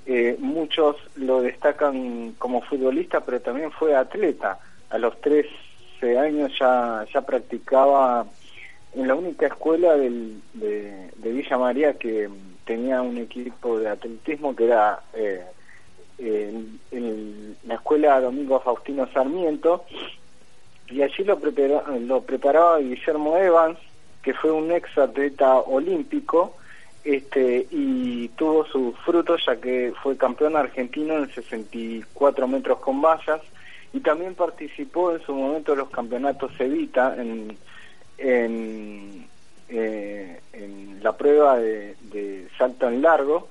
Eh, 0.05 0.37
muchos 0.39 0.95
lo 1.15 1.41
destacan 1.41 2.33
como 2.37 2.61
futbolista, 2.61 3.21
pero 3.21 3.41
también 3.41 3.71
fue 3.71 3.95
atleta. 3.95 4.59
A 4.89 4.97
los 4.97 5.19
13 5.21 6.17
años 6.17 6.51
ya, 6.57 7.05
ya 7.13 7.21
practicaba 7.21 8.25
en 8.93 9.07
la 9.07 9.15
única 9.15 9.47
escuela 9.47 9.95
del, 9.97 10.41
de, 10.53 11.09
Villa 11.17 11.57
María 11.57 11.93
que 11.93 12.29
tenía 12.65 13.01
un 13.01 13.17
equipo 13.17 13.79
de 13.79 13.89
atletismo 13.89 14.55
que 14.55 14.65
era 14.65 15.01
eh, 15.13 15.43
el, 16.17 17.55
la 17.67 17.75
escuela 17.75 18.21
Domingo 18.21 18.59
Faustino 18.59 19.07
Sarmiento, 19.11 19.83
y 20.89 21.01
allí 21.01 21.23
lo, 21.23 21.39
prepara- 21.39 21.83
lo 21.99 22.21
preparaba 22.21 22.79
Guillermo 22.79 23.37
Evans, 23.37 23.77
que 24.21 24.33
fue 24.33 24.51
un 24.51 24.71
ex 24.71 24.97
atleta 24.97 25.55
olímpico, 25.57 26.55
este, 27.03 27.67
y 27.71 28.27
tuvo 28.29 28.65
sus 28.65 28.97
frutos 28.99 29.41
ya 29.45 29.55
que 29.55 29.93
fue 30.03 30.17
campeón 30.17 30.55
argentino 30.57 31.15
en 31.17 31.29
64 31.33 32.47
metros 32.47 32.79
con 32.79 33.01
vallas, 33.01 33.41
y 33.93 34.01
también 34.01 34.35
participó 34.35 35.13
en 35.13 35.21
su 35.21 35.33
momento 35.33 35.71
de 35.71 35.77
los 35.77 35.89
campeonatos 35.89 36.51
Evita 36.59 37.15
en, 37.17 37.57
en, 38.17 39.25
eh, 39.69 40.41
en 40.53 40.99
la 41.01 41.15
prueba 41.15 41.57
de, 41.57 41.95
de 42.11 42.47
salto 42.57 42.87
en 42.89 43.01
largo 43.01 43.47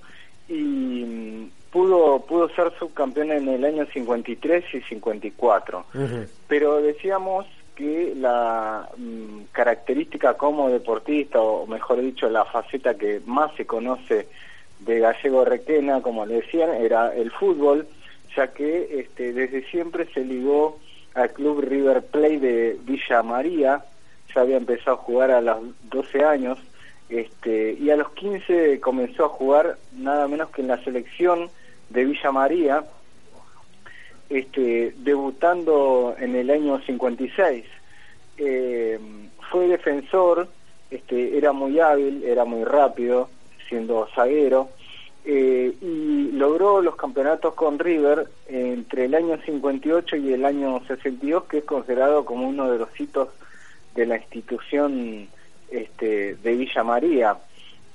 y 0.49 1.49
pudo 1.77 2.21
pudo 2.21 2.49
ser 2.51 2.73
subcampeón 2.79 3.33
en 3.33 3.49
el 3.49 3.65
año 3.65 3.85
53 3.93 4.65
y 4.73 4.81
54 4.81 5.85
pero 6.49 6.81
decíamos 6.81 7.45
que 7.75 8.15
la 8.17 8.89
mm, 8.97 9.53
característica 9.53 10.35
como 10.35 10.71
deportista 10.71 11.41
o 11.41 11.67
mejor 11.67 12.01
dicho 12.01 12.31
la 12.31 12.47
faceta 12.47 12.95
que 12.95 13.21
más 13.27 13.55
se 13.57 13.67
conoce 13.67 14.27
de 14.81 15.01
Gallego 15.01 15.45
Requena 15.45 16.01
como 16.01 16.25
le 16.25 16.37
decían 16.37 16.71
era 16.71 17.15
el 17.15 17.31
fútbol 17.31 17.87
ya 18.35 18.49
que 18.49 19.01
este, 19.01 19.33
desde 19.33 19.69
siempre 19.71 20.07
se 20.13 20.25
ligó 20.25 20.79
al 21.15 21.33
club 21.33 21.61
River 21.63 22.03
Plate 22.03 22.39
de 22.39 22.79
Villa 22.85 23.23
María. 23.23 23.85
Ya 24.35 24.43
había 24.43 24.59
empezado 24.59 24.97
a 24.97 25.01
jugar 25.01 25.31
a 25.31 25.41
los 25.41 25.59
12 25.91 26.25
años 26.25 26.59
este, 27.09 27.73
y 27.81 27.91
a 27.91 27.97
los 27.97 28.11
15 28.11 28.81
comenzó 28.81 29.25
a 29.25 29.29
jugar 29.29 29.79
nada 29.93 30.29
menos 30.29 30.51
que 30.51 30.61
en 30.61 30.69
la 30.69 30.83
selección 30.85 31.49
de 31.91 32.05
Villa 32.05 32.33
María, 32.33 32.85
este, 34.29 34.95
debutando 34.99 36.15
en 36.19 36.35
el 36.35 36.51
año 36.51 36.81
56. 36.81 37.65
Eh, 38.39 38.99
fue 39.51 39.69
defensor, 39.69 40.49
este, 40.91 41.37
era 41.37 41.53
muy 41.53 41.79
hábil, 41.81 42.25
era 42.25 42.45
muy 42.45 42.65
rápido, 42.65 43.29
siendo 43.69 44.09
zaguero, 44.15 44.71
eh, 45.25 45.75
y 45.81 46.31
logró 46.33 46.81
los 46.81 46.95
campeonatos 46.95 47.55
con 47.55 47.79
River 47.79 48.29
entre 48.49 49.07
el 49.07 49.15
año 49.15 49.39
58 49.45 50.17
y 50.17 50.33
el 50.33 50.45
año 50.45 50.81
62, 50.87 51.45
que 51.45 51.59
es 51.59 51.65
considerado 51.65 52.25
como 52.25 52.49
uno 52.49 52.71
de 52.71 52.79
los 52.79 53.01
hitos 53.01 53.31
de 53.97 54.07
la 54.07 54.19
institución 54.19 55.29
este, 55.71 56.37
de 56.37 56.55
Villa 56.55 56.85
María. 56.85 57.37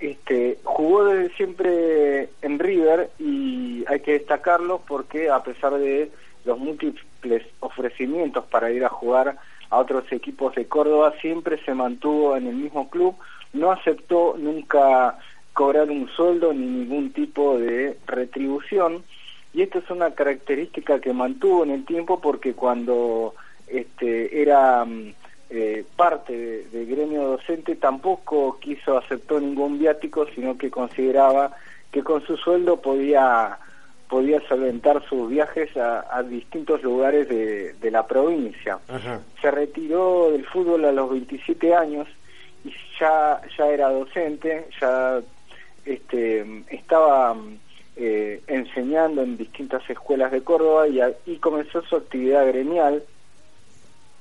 Este, 0.02 0.58
jugó 0.64 1.06
desde 1.06 1.36
siempre 1.36 2.30
en 2.42 2.58
River 2.58 3.12
y 3.20 3.86
hay 3.88 4.00
que 4.00 4.14
destacarlo 4.14 4.82
porque 4.88 5.30
a 5.30 5.44
pesar 5.44 5.78
de 5.78 6.10
los 6.44 6.58
múltiples 6.58 7.46
ofrecimientos 7.60 8.44
para 8.46 8.72
ir 8.72 8.84
a 8.84 8.90
jugar 8.90 9.38
a 9.70 9.78
otros 9.78 10.12
equipos 10.12 10.56
de 10.56 10.66
Córdoba, 10.66 11.14
siempre 11.22 11.64
se 11.64 11.76
mantuvo 11.76 12.36
en 12.36 12.48
el 12.48 12.56
mismo 12.56 12.90
club, 12.90 13.16
no 13.54 13.72
aceptó 13.72 14.36
nunca 14.40 15.20
cobrar 15.54 15.92
un 15.92 16.10
sueldo 16.10 16.52
ni 16.52 16.66
ningún 16.66 17.14
tipo 17.14 17.60
de 17.60 17.96
retribución. 18.08 19.04
Y 19.54 19.62
esto 19.62 19.80
es 19.80 19.90
una 19.92 20.12
característica 20.12 21.00
que 21.00 21.14
mantuvo 21.14 21.64
en 21.64 21.72
el 21.72 21.86
tiempo 21.86 22.20
porque 22.20 22.54
cuando 22.54 23.36
este, 23.68 24.42
era 24.42 24.84
mm, 24.84 25.14
eh, 25.52 25.84
parte 25.98 26.32
de- 26.38 26.64
del 26.70 26.86
gremio 26.88 27.24
docente 27.24 27.76
tampoco 27.76 28.58
quiso 28.60 28.98
aceptó 28.98 29.40
ningún 29.40 29.78
viático 29.80 30.26
sino 30.34 30.58
que 30.58 30.72
consideraba 30.72 31.52
que 31.92 32.02
con 32.04 32.26
su 32.26 32.38
sueldo 32.38 32.78
podía 32.82 33.58
podía 34.08 34.42
solventar 34.48 35.04
sus 35.08 35.30
viajes 35.30 35.76
a, 35.78 36.06
a 36.18 36.22
distintos 36.24 36.82
lugares 36.84 37.30
de, 37.30 37.74
de 37.74 37.92
la 37.92 38.06
provincia. 38.08 38.78
Se 39.42 39.50
retiró 39.52 40.32
del 40.32 40.46
fútbol 40.46 40.84
a 40.86 40.92
los 40.92 41.10
27 41.10 41.74
años 41.76 42.08
y 42.66 42.74
ya 43.00 43.40
ya 43.58 43.68
era 43.70 43.90
docente 43.90 44.68
ya 44.82 45.22
este 45.86 46.46
estaba 46.70 47.36
eh, 47.96 48.42
enseñando 48.48 49.22
en 49.24 49.36
distintas 49.38 49.90
escuelas 49.90 50.32
de 50.32 50.44
Córdoba 50.44 50.88
y, 50.88 51.00
a- 51.02 51.14
y 51.26 51.38
comenzó 51.38 51.82
su 51.84 51.96
actividad 51.96 52.46
gremial 52.48 53.04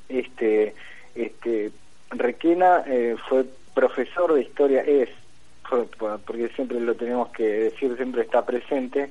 este 0.09 0.75
este 1.15 1.73
Requena 2.11 2.83
eh, 2.87 3.17
fue 3.29 3.45
profesor 3.75 4.35
de 4.35 4.43
historia 4.43 4.83
es 4.83 5.09
porque 6.29 6.49
siempre 6.57 6.81
lo 6.81 6.95
tenemos 6.97 7.29
que 7.29 7.45
decir 7.45 7.97
siempre 7.97 8.23
está 8.23 8.45
presente 8.45 9.11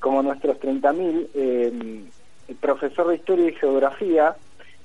como 0.00 0.22
nuestros 0.22 0.58
30.000 0.58 1.28
eh, 1.34 2.04
profesor 2.60 3.08
de 3.08 3.16
historia 3.16 3.48
y 3.48 3.54
geografía 3.54 4.36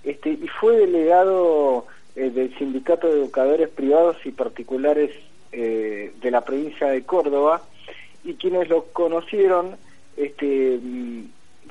este 0.04 0.30
y 0.32 0.48
fue 0.48 0.78
delegado 0.78 1.86
eh, 2.16 2.30
del 2.30 2.56
sindicato 2.58 3.08
de 3.08 3.20
educadores 3.20 3.70
privados 3.70 4.18
y 4.26 4.32
particulares 4.32 5.12
eh, 5.52 6.14
de 6.22 6.32
la 6.32 6.42
provincia 6.42 6.88
de 6.88 7.04
Córdoba 7.04 7.62
y 8.24 8.36
quienes 8.36 8.70
lo 8.70 8.86
conocieron 8.94 9.76
este 10.18 10.80
mm, 10.82 11.24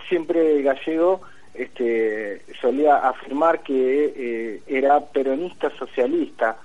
siempre 0.09 0.63
gallego 0.63 1.23
este 1.55 2.43
solía 2.61 2.97
afirmar 2.97 3.63
que 3.63 4.13
eh, 4.17 4.63
era 4.67 5.01
peronista 5.01 5.71
socialista 5.71 6.57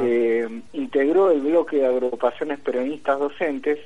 eh, 0.00 0.48
integró 0.72 1.30
el 1.30 1.40
bloque 1.40 1.76
de 1.76 1.86
agrupaciones 1.86 2.58
peronistas 2.58 3.18
docentes 3.18 3.78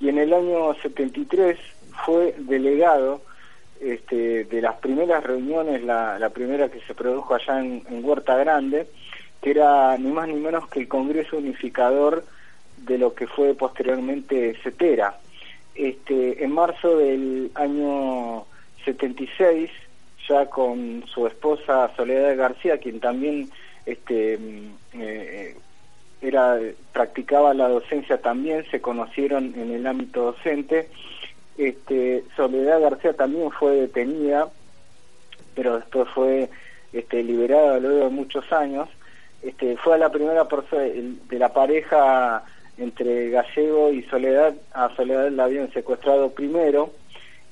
y 0.00 0.08
en 0.08 0.18
el 0.18 0.32
año 0.32 0.74
73 0.74 1.56
fue 2.04 2.34
delegado 2.38 3.22
este, 3.80 4.44
de 4.44 4.60
las 4.60 4.76
primeras 4.76 5.22
reuniones, 5.22 5.84
la, 5.84 6.18
la 6.18 6.30
primera 6.30 6.68
que 6.68 6.80
se 6.80 6.94
produjo 6.94 7.34
allá 7.34 7.60
en, 7.60 7.82
en 7.88 8.04
Huerta 8.04 8.36
Grande, 8.36 8.86
que 9.40 9.50
era 9.50 9.96
ni 9.98 10.10
más 10.10 10.28
ni 10.28 10.34
menos 10.34 10.66
que 10.68 10.80
el 10.80 10.88
Congreso 10.88 11.36
Unificador 11.36 12.24
de 12.78 12.98
lo 12.98 13.14
que 13.14 13.26
fue 13.26 13.54
posteriormente 13.54 14.56
CETERA. 14.62 15.16
Este, 15.74 16.42
en 16.42 16.52
marzo 16.52 16.96
del 16.96 17.50
año 17.54 18.46
76, 18.84 19.70
ya 20.28 20.46
con 20.46 21.04
su 21.12 21.26
esposa 21.26 21.90
Soledad 21.96 22.36
García, 22.36 22.78
quien 22.78 23.00
también 23.00 23.48
este, 23.84 24.38
mm, 24.38 25.00
eh, 25.00 25.56
era 26.20 26.58
practicaba 26.92 27.54
la 27.54 27.68
docencia 27.68 28.18
también, 28.20 28.64
se 28.70 28.80
conocieron 28.80 29.54
en 29.56 29.72
el 29.72 29.86
ámbito 29.86 30.32
docente. 30.32 30.88
Este, 31.58 32.24
Soledad 32.36 32.80
García 32.80 33.12
también 33.14 33.50
fue 33.50 33.76
detenida, 33.76 34.48
pero 35.54 35.76
después 35.76 36.08
fue 36.14 36.50
este, 36.92 37.22
liberada 37.22 37.78
luego 37.78 38.04
de 38.04 38.10
muchos 38.10 38.50
años. 38.52 38.88
Este, 39.42 39.76
fue 39.76 39.98
la 39.98 40.10
primera 40.10 40.48
persona 40.48 40.82
de 40.82 41.38
la 41.38 41.52
pareja 41.52 42.44
entre 42.78 43.30
Gallego 43.30 43.92
y 43.92 44.02
Soledad. 44.04 44.54
A 44.72 44.94
Soledad 44.96 45.30
la 45.30 45.44
habían 45.44 45.72
secuestrado 45.72 46.30
primero 46.30 46.90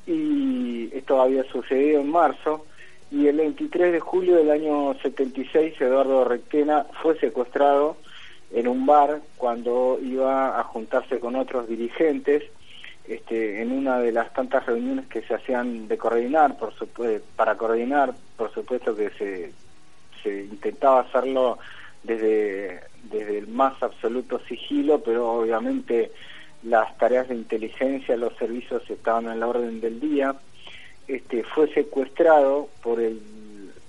y 0.06 0.90
esto 0.92 1.20
había 1.20 1.44
sucedido 1.44 2.00
en 2.00 2.10
marzo. 2.10 2.66
Y 3.10 3.26
el 3.28 3.36
23 3.36 3.92
de 3.92 4.00
julio 4.00 4.36
del 4.36 4.50
año 4.50 4.94
76, 5.00 5.80
Eduardo 5.80 6.24
Requena 6.24 6.86
fue 7.02 7.18
secuestrado 7.18 7.96
en 8.52 8.66
un 8.68 8.86
bar 8.86 9.20
cuando 9.36 9.98
iba 10.02 10.58
a 10.58 10.62
juntarse 10.64 11.18
con 11.20 11.36
otros 11.36 11.68
dirigentes 11.68 12.42
este, 13.06 13.60
en 13.62 13.70
una 13.72 13.98
de 14.00 14.12
las 14.12 14.32
tantas 14.32 14.64
reuniones 14.66 15.06
que 15.08 15.22
se 15.22 15.34
hacían 15.34 15.88
de 15.88 15.98
coordinar, 15.98 16.56
por 16.56 16.72
supue- 16.74 17.20
para 17.36 17.56
coordinar, 17.56 18.14
por 18.36 18.52
supuesto 18.52 18.96
que 18.96 19.10
se, 19.10 19.52
se 20.22 20.44
intentaba 20.44 21.00
hacerlo 21.00 21.58
desde, 22.02 22.80
desde 23.10 23.38
el 23.38 23.48
más 23.48 23.80
absoluto 23.82 24.40
sigilo, 24.48 25.00
pero 25.02 25.30
obviamente 25.32 26.12
las 26.64 26.96
tareas 26.98 27.28
de 27.28 27.34
inteligencia, 27.34 28.16
los 28.16 28.34
servicios 28.36 28.82
estaban 28.88 29.28
en 29.28 29.40
la 29.40 29.46
orden 29.46 29.80
del 29.80 30.00
día. 30.00 30.34
Este, 31.06 31.44
fue 31.44 31.68
secuestrado 31.72 32.68
por, 32.82 33.00
el, 33.00 33.20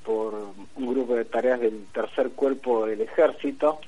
por 0.03 0.33
un 0.75 0.93
grupo 0.93 1.15
de 1.15 1.25
tareas 1.25 1.59
del 1.61 1.85
tercer 1.93 2.31
cuerpo 2.31 2.85
del 2.85 3.01
ejército 3.01 3.79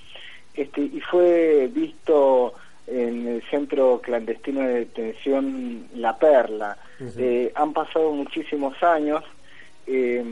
este, 0.53 0.81
y 0.81 1.01
fue 1.01 1.69
visto 1.71 2.53
en 2.87 3.27
el 3.27 3.43
centro 3.49 3.99
clandestino 4.01 4.61
de 4.61 4.73
detención 4.85 5.87
La 5.95 6.17
Perla. 6.17 6.77
Eh, 7.17 7.51
han 7.53 7.73
pasado 7.73 8.11
muchísimos 8.11 8.81
años. 8.81 9.23
eh, 9.85 10.23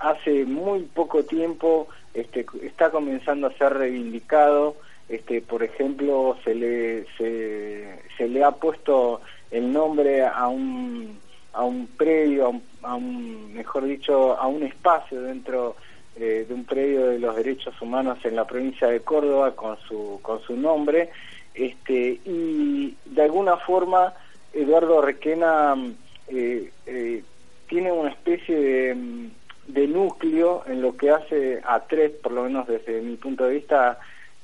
hace 0.00 0.44
muy 0.44 0.82
poco 0.82 1.24
tiempo 1.24 1.88
este, 2.14 2.46
está 2.62 2.90
comenzando 2.90 3.46
a 3.48 3.52
ser 3.54 3.74
reivindicado. 3.74 4.76
Este, 5.08 5.40
por 5.40 5.62
ejemplo, 5.62 6.36
se 6.44 6.54
le, 6.54 7.06
se, 7.16 8.28
le 8.28 8.44
ha 8.44 8.50
puesto 8.50 9.20
el 9.50 9.72
nombre 9.72 10.24
a 10.24 10.48
un, 10.48 11.18
a 11.54 11.64
un 11.64 11.86
predio, 11.86 12.44
a 12.46 12.48
un, 12.50 12.62
a 12.82 12.94
un- 12.94 13.54
mejor 13.54 13.84
dicho, 13.84 14.36
a 14.38 14.46
un 14.46 14.62
espacio 14.64 15.22
dentro 15.22 15.76
eh, 16.16 16.44
de 16.46 16.52
un 16.54 16.64
predio 16.64 17.06
de 17.06 17.18
los 17.18 17.36
derechos 17.36 17.80
humanos 17.80 18.18
en 18.24 18.36
la 18.36 18.46
provincia 18.46 18.88
de 18.88 19.00
Córdoba 19.00 19.54
con 19.56 19.78
su, 19.88 20.18
con 20.22 20.40
su 20.42 20.56
nombre. 20.56 21.10
Este, 21.54 22.20
y 22.24 22.94
de 23.06 23.22
alguna 23.22 23.56
forma 23.56 24.12
Eduardo 24.52 25.00
Requena 25.00 25.74
mm, 25.74 25.94
eh, 26.28 26.70
eh, 26.86 27.22
tiene 27.68 27.90
una 27.92 28.10
especie 28.10 28.94
mm, 28.94 29.26
de 29.68 29.86
núcleo 29.86 30.64
en 30.66 30.82
lo 30.82 30.96
que 30.96 31.10
hace 31.10 31.60
a 31.64 31.80
tres, 31.80 32.12
por 32.22 32.32
lo 32.32 32.44
menos 32.44 32.66
desde 32.66 33.00
mi 33.00 33.16
punto 33.16 33.44
de 33.44 33.54
vista, 33.54 33.98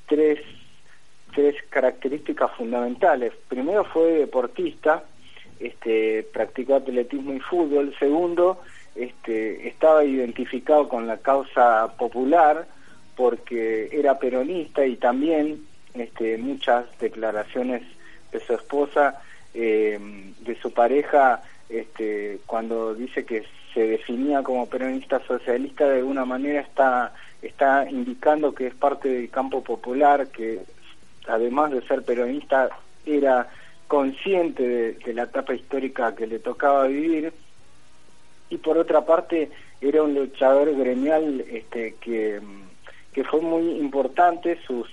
tres, 0.06 0.40
tres 1.34 1.56
características 1.70 2.50
fundamentales. 2.56 3.32
Primero 3.48 3.84
fue 3.84 4.12
deportista, 4.12 5.04
este, 5.60 6.26
practicó 6.32 6.76
atletismo 6.76 7.32
y 7.32 7.40
fútbol. 7.40 7.94
Segundo, 7.98 8.60
este, 8.94 9.68
estaba 9.68 10.04
identificado 10.04 10.88
con 10.88 11.06
la 11.06 11.18
causa 11.18 11.94
popular 11.96 12.66
porque 13.16 13.88
era 13.92 14.18
peronista 14.18 14.84
y 14.84 14.96
también 14.96 15.60
este, 15.94 16.36
muchas 16.38 16.86
declaraciones 16.98 17.82
de 18.32 18.40
su 18.40 18.54
esposa, 18.54 19.20
eh, 19.54 19.98
de 20.40 20.56
su 20.56 20.72
pareja, 20.72 21.42
este, 21.68 22.40
cuando 22.46 22.94
dice 22.94 23.24
que 23.24 23.44
se 23.72 23.86
definía 23.86 24.42
como 24.42 24.68
peronista 24.68 25.20
socialista, 25.26 25.88
de 25.88 25.98
alguna 25.98 26.24
manera 26.24 26.60
está, 26.60 27.12
está 27.46 27.88
indicando 27.90 28.54
que 28.54 28.66
es 28.68 28.74
parte 28.74 29.08
del 29.08 29.30
campo 29.30 29.62
popular, 29.62 30.28
que 30.28 30.60
además 31.26 31.70
de 31.72 31.82
ser 31.86 32.02
peronista 32.02 32.70
era 33.06 33.48
consciente 33.86 34.96
de, 35.04 35.14
la 35.14 35.24
etapa 35.24 35.54
histórica 35.54 36.14
que 36.14 36.26
le 36.26 36.38
tocaba 36.38 36.86
vivir. 36.86 37.32
Y 38.50 38.58
por 38.58 38.78
otra 38.78 39.04
parte 39.04 39.50
era 39.80 40.02
un 40.02 40.14
luchador 40.14 40.74
gremial 40.76 41.44
este, 41.50 41.94
que, 42.00 42.40
que 43.12 43.24
fue 43.24 43.40
muy 43.40 43.70
importante, 43.78 44.58
sus, 44.66 44.88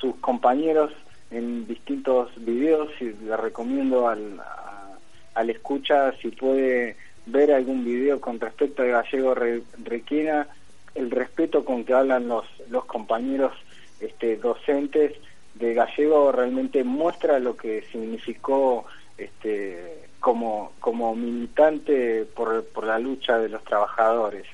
sus 0.00 0.16
compañeros 0.16 0.92
en 1.30 1.66
distintos 1.66 2.30
videos, 2.36 2.88
y 3.00 3.12
le 3.24 3.36
recomiendo 3.36 4.08
al, 4.08 4.40
a- 4.40 4.98
al 5.34 5.50
escucha 5.50 6.12
si 6.20 6.28
puede 6.30 6.96
ver 7.26 7.52
algún 7.52 7.84
video 7.84 8.20
con 8.20 8.40
respecto 8.40 8.82
a 8.82 8.86
Gallego 8.86 9.34
Re- 9.34 9.62
Requena, 9.84 10.48
el 10.94 11.10
respeto 11.10 11.64
con 11.64 11.84
que 11.84 11.94
hablan 11.94 12.28
los, 12.28 12.44
los 12.68 12.84
compañeros 12.84 13.52
este, 14.00 14.36
docentes 14.36 15.12
de 15.54 15.74
Gallego 15.74 16.32
realmente 16.32 16.84
muestra 16.84 17.38
lo 17.38 17.56
que 17.56 17.82
significó 17.92 18.84
este, 19.18 20.08
como, 20.20 20.72
como 20.80 21.14
militante 21.14 22.24
por, 22.34 22.64
por 22.66 22.84
la 22.84 22.98
lucha 22.98 23.38
de 23.38 23.48
los 23.48 23.62
trabajadores. 23.64 24.46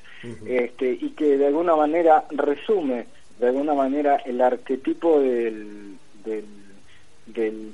Este, 0.47 0.97
y 0.99 1.11
que 1.11 1.37
de 1.37 1.45
alguna 1.45 1.75
manera 1.75 2.25
resume 2.31 3.05
de 3.39 3.47
alguna 3.47 3.73
manera 3.73 4.15
el 4.25 4.41
arquetipo 4.41 5.19
del, 5.19 5.97
del, 6.25 6.45
del, 7.27 7.73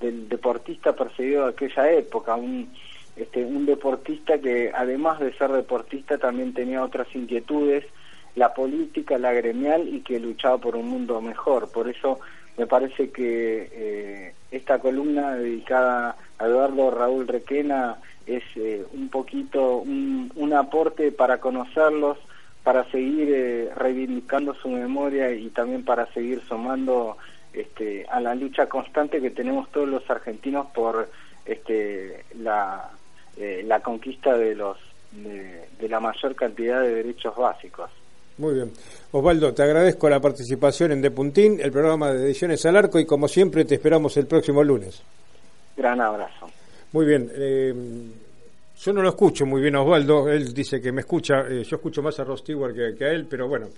del 0.00 0.28
deportista 0.28 0.94
perseguido 0.94 1.44
de 1.44 1.50
aquella 1.50 1.90
época, 1.92 2.34
un, 2.34 2.68
este, 3.16 3.44
un 3.44 3.64
deportista 3.66 4.38
que 4.38 4.70
además 4.74 5.18
de 5.20 5.32
ser 5.32 5.50
deportista 5.50 6.18
también 6.18 6.52
tenía 6.52 6.84
otras 6.84 7.08
inquietudes, 7.14 7.84
la 8.38 8.54
política, 8.54 9.18
la 9.18 9.32
gremial 9.32 9.88
y 9.88 10.00
que 10.00 10.20
luchaba 10.20 10.58
por 10.58 10.76
un 10.76 10.88
mundo 10.88 11.20
mejor. 11.20 11.70
Por 11.70 11.88
eso 11.88 12.20
me 12.56 12.66
parece 12.66 13.10
que 13.10 13.68
eh, 13.72 14.34
esta 14.50 14.78
columna 14.78 15.36
dedicada 15.36 16.16
a 16.38 16.46
Eduardo 16.46 16.90
Raúl 16.90 17.28
Requena 17.28 17.98
es 18.26 18.42
eh, 18.56 18.84
un 18.92 19.08
poquito 19.08 19.78
un, 19.78 20.52
aporte 20.54 21.12
para 21.12 21.38
conocerlos, 21.38 22.18
para 22.62 22.84
seguir 22.90 23.28
eh, 23.30 23.70
reivindicando 23.76 24.54
su 24.54 24.68
memoria 24.68 25.30
y 25.32 25.48
también 25.50 25.84
para 25.84 26.06
seguir 26.12 26.40
sumando 26.48 27.16
este, 27.52 28.06
a 28.10 28.20
la 28.20 28.34
lucha 28.34 28.66
constante 28.66 29.20
que 29.20 29.30
tenemos 29.30 29.70
todos 29.70 29.88
los 29.88 30.08
argentinos 30.10 30.66
por 30.74 31.10
este, 31.44 32.24
la, 32.38 32.90
eh, 33.36 33.62
la 33.66 33.80
conquista 33.80 34.36
de 34.36 34.54
los 34.54 34.76
de 35.10 35.88
la 35.88 36.00
mayor 36.00 36.34
cantidad 36.34 36.82
de 36.82 36.96
derechos 36.96 37.34
básicos. 37.34 37.90
Muy 38.38 38.54
bien. 38.54 38.72
Osvaldo, 39.12 39.52
te 39.52 39.62
agradezco 39.62 40.08
la 40.08 40.20
participación 40.20 40.92
en 40.92 41.02
De 41.02 41.10
Puntín, 41.10 41.58
el 41.60 41.72
programa 41.72 42.12
de 42.12 42.24
Ediciones 42.24 42.64
al 42.66 42.76
Arco, 42.76 42.98
y 42.98 43.04
como 43.04 43.28
siempre 43.28 43.64
te 43.64 43.74
esperamos 43.74 44.16
el 44.16 44.26
próximo 44.26 44.62
lunes. 44.62 45.02
Gran 45.76 46.00
abrazo. 46.00 46.48
Muy 46.92 47.06
bien. 47.06 47.30
eh, 47.34 47.74
yo 48.80 48.92
no 48.92 49.02
lo 49.02 49.08
escucho 49.08 49.44
muy 49.44 49.60
bien 49.60 49.74
a 49.74 49.82
Osvaldo, 49.82 50.28
él 50.28 50.54
dice 50.54 50.80
que 50.80 50.92
me 50.92 51.00
escucha, 51.00 51.40
eh, 51.48 51.64
yo 51.64 51.76
escucho 51.76 52.00
más 52.00 52.20
a 52.20 52.24
Ross 52.24 52.40
Stewart 52.40 52.72
que, 52.72 52.94
que 52.96 53.06
a 53.06 53.10
él, 53.10 53.26
pero 53.28 53.48
bueno, 53.48 53.70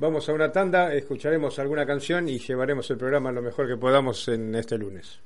vamos 0.00 0.28
a 0.28 0.32
una 0.32 0.50
tanda, 0.50 0.92
escucharemos 0.92 1.56
alguna 1.60 1.86
canción 1.86 2.28
y 2.28 2.40
llevaremos 2.40 2.90
el 2.90 2.98
programa 2.98 3.30
lo 3.30 3.40
mejor 3.40 3.68
que 3.68 3.76
podamos 3.76 4.26
en 4.26 4.52
este 4.56 4.76
lunes. 4.76 5.20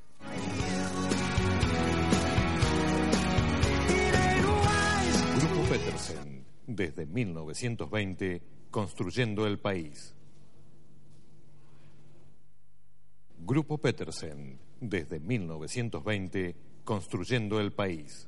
Grupo 5.39 5.67
Petersen, 5.67 6.45
desde 6.67 7.07
1920, 7.07 8.41
construyendo 8.73 9.45
el 9.45 9.59
país. 9.59 10.15
Grupo 13.45 13.77
Petersen, 13.77 14.57
desde 14.81 15.19
1920, 15.19 16.55
construyendo 16.83 17.59
el 17.59 17.71
país. 17.71 18.27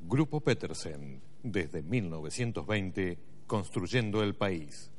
Grupo 0.00 0.40
Petersen, 0.40 1.22
desde 1.44 1.84
1920, 1.84 3.16
construyendo 3.46 4.24
el 4.24 4.34
país. 4.34 4.90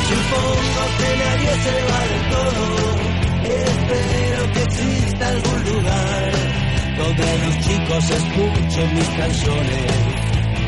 Supongo 0.08 0.82
que 0.98 1.10
nadie 1.22 1.52
se 1.64 1.74
va 1.88 2.00
del 2.08 2.24
todo. 2.34 2.64
Espero 3.44 4.52
que 4.52 4.62
exista 4.62 5.28
algún 5.28 5.60
lugar 5.72 6.32
donde 6.98 7.38
los 7.38 7.54
chicos 7.66 8.10
escuchen 8.10 8.94
mis 8.94 9.08
canciones, 9.08 9.92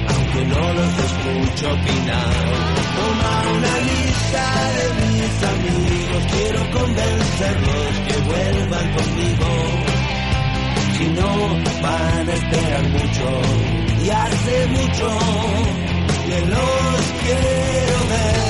aunque 0.09 0.45
no 0.45 0.73
los 0.75 0.93
escucho 1.09 1.73
opinar. 1.73 2.35
Toma 2.97 3.35
una 3.57 3.75
lista 3.91 4.45
de 4.77 4.85
mis 5.01 5.35
amigos, 5.55 6.21
quiero 6.33 6.61
convencerlos 6.71 7.93
que 8.07 8.17
vuelvan 8.31 8.87
conmigo. 8.93 9.49
Si 10.99 11.07
no, 11.19 11.33
van 11.83 12.29
a 12.29 12.35
esperar 12.35 12.89
mucho, 12.91 13.27
y 14.05 14.11
hace 14.11 14.67
mucho 14.67 15.19
que 16.27 16.41
los 16.47 17.01
quiero 17.23 18.09
ver. 18.11 18.50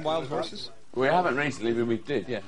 You 0.00 0.04
guys 0.04 0.20
been 0.20 0.28
playing 0.28 0.28
Wild 0.28 0.28
Horses? 0.28 0.70
We 0.94 1.06
haven't 1.06 1.36
recently, 1.36 1.72
but 1.72 1.86
we 1.86 1.98
did, 1.98 2.28
yeah. 2.28 2.40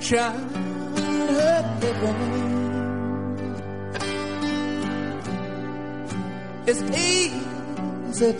childhood 0.00 0.41
The 8.22 8.30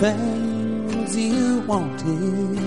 things 0.00 1.12
you 1.14 1.60
wanted, 1.66 2.58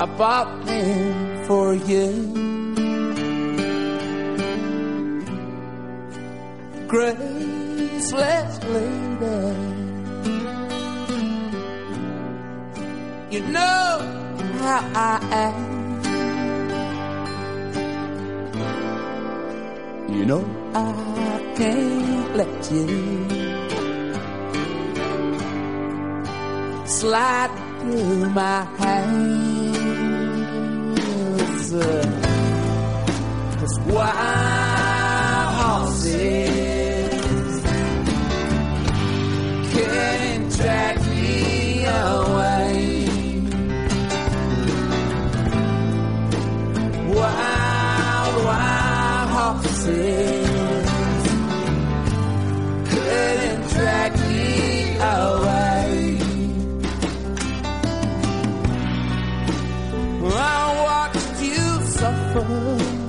I 0.00 0.06
bought 0.16 0.64
them 0.64 1.44
for 1.46 1.74
you. 1.74 2.12
Graceless 6.86 8.62
lady. 8.62 9.56
You 13.32 13.40
know 13.48 13.98
how 14.60 14.82
I 14.94 15.18
am. 15.32 15.63
You 20.24 20.28
know 20.30 20.44
I 20.74 21.52
can't 21.54 22.34
let 22.34 22.72
you 22.72 22.88
slide 26.86 27.52
through 27.80 28.30
my 28.30 28.64
hands. 28.80 30.14
Cause 33.60 33.76
wild 33.80 34.53
I 60.26 60.82
watched 60.86 61.42
you 61.42 61.86
suffer. 61.86 63.04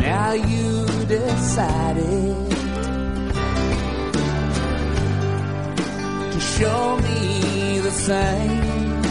Now 0.00 0.32
you 0.32 0.86
decided 1.06 2.50
to 6.32 6.40
show 6.40 6.96
me 6.98 7.80
the 7.80 7.90
same. 7.90 9.02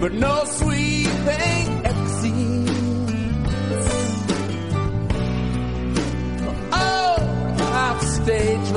But 0.00 0.12
no 0.12 0.44
sweet 0.44 0.73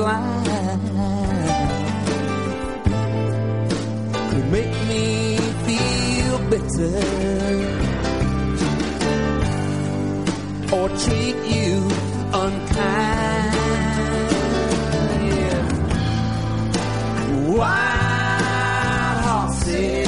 line 0.08 0.80
could 4.30 4.46
make 4.56 4.74
me 4.90 5.36
feel 5.66 6.34
bitter 6.52 7.00
or 10.76 10.86
treat 11.02 11.38
you 11.56 11.74
unkind. 12.42 13.56
Wild 17.58 19.18
horses 19.28 20.07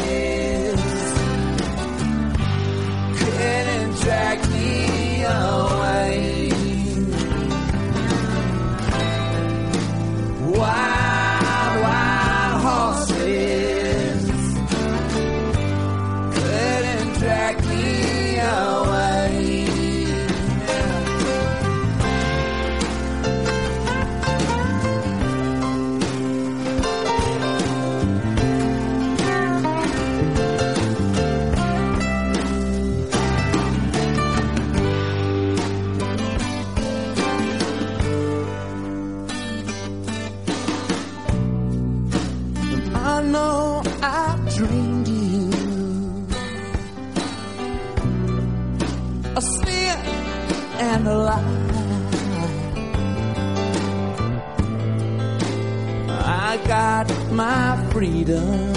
know 43.31 43.83
I 44.03 44.39
dreamed 44.57 45.09
you. 45.09 45.51
A 49.37 49.43
spear 49.55 49.97
and 50.89 51.07
a 51.07 51.19
lie. 51.29 51.71
I 56.49 56.57
got 56.67 57.07
my 57.33 57.91
freedom. 57.93 58.73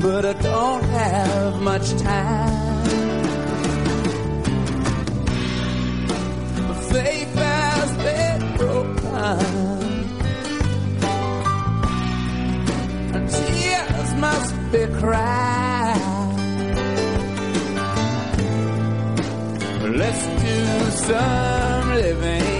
But 0.00 0.26
I 0.26 0.32
don't 0.32 0.84
have 0.84 1.62
much 1.62 1.88
time. 2.02 2.84
Faith 6.90 7.34
has 7.34 7.90
been 8.04 8.56
broken. 8.58 9.81
Must 14.22 14.54
be 14.70 14.86
cried. 15.00 16.00
Let's 20.00 20.24
do 20.44 20.58
some 21.08 21.94
living 21.94 22.51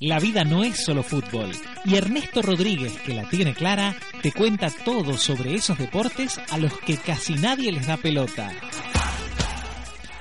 La 0.00 0.18
vida 0.18 0.44
no 0.44 0.64
es 0.64 0.84
solo 0.84 1.02
fútbol. 1.02 1.50
Y 1.84 1.96
Ernesto 1.96 2.40
Rodríguez, 2.42 2.98
que 3.02 3.14
la 3.14 3.28
tiene 3.28 3.54
clara, 3.54 3.94
te 4.20 4.32
cuenta 4.32 4.68
todo 4.84 5.16
sobre 5.16 5.54
esos 5.54 5.78
deportes 5.78 6.40
a 6.50 6.58
los 6.58 6.76
que 6.78 6.96
casi 6.96 7.34
nadie 7.34 7.70
les 7.70 7.86
da 7.86 7.96
pelota. 7.96 8.50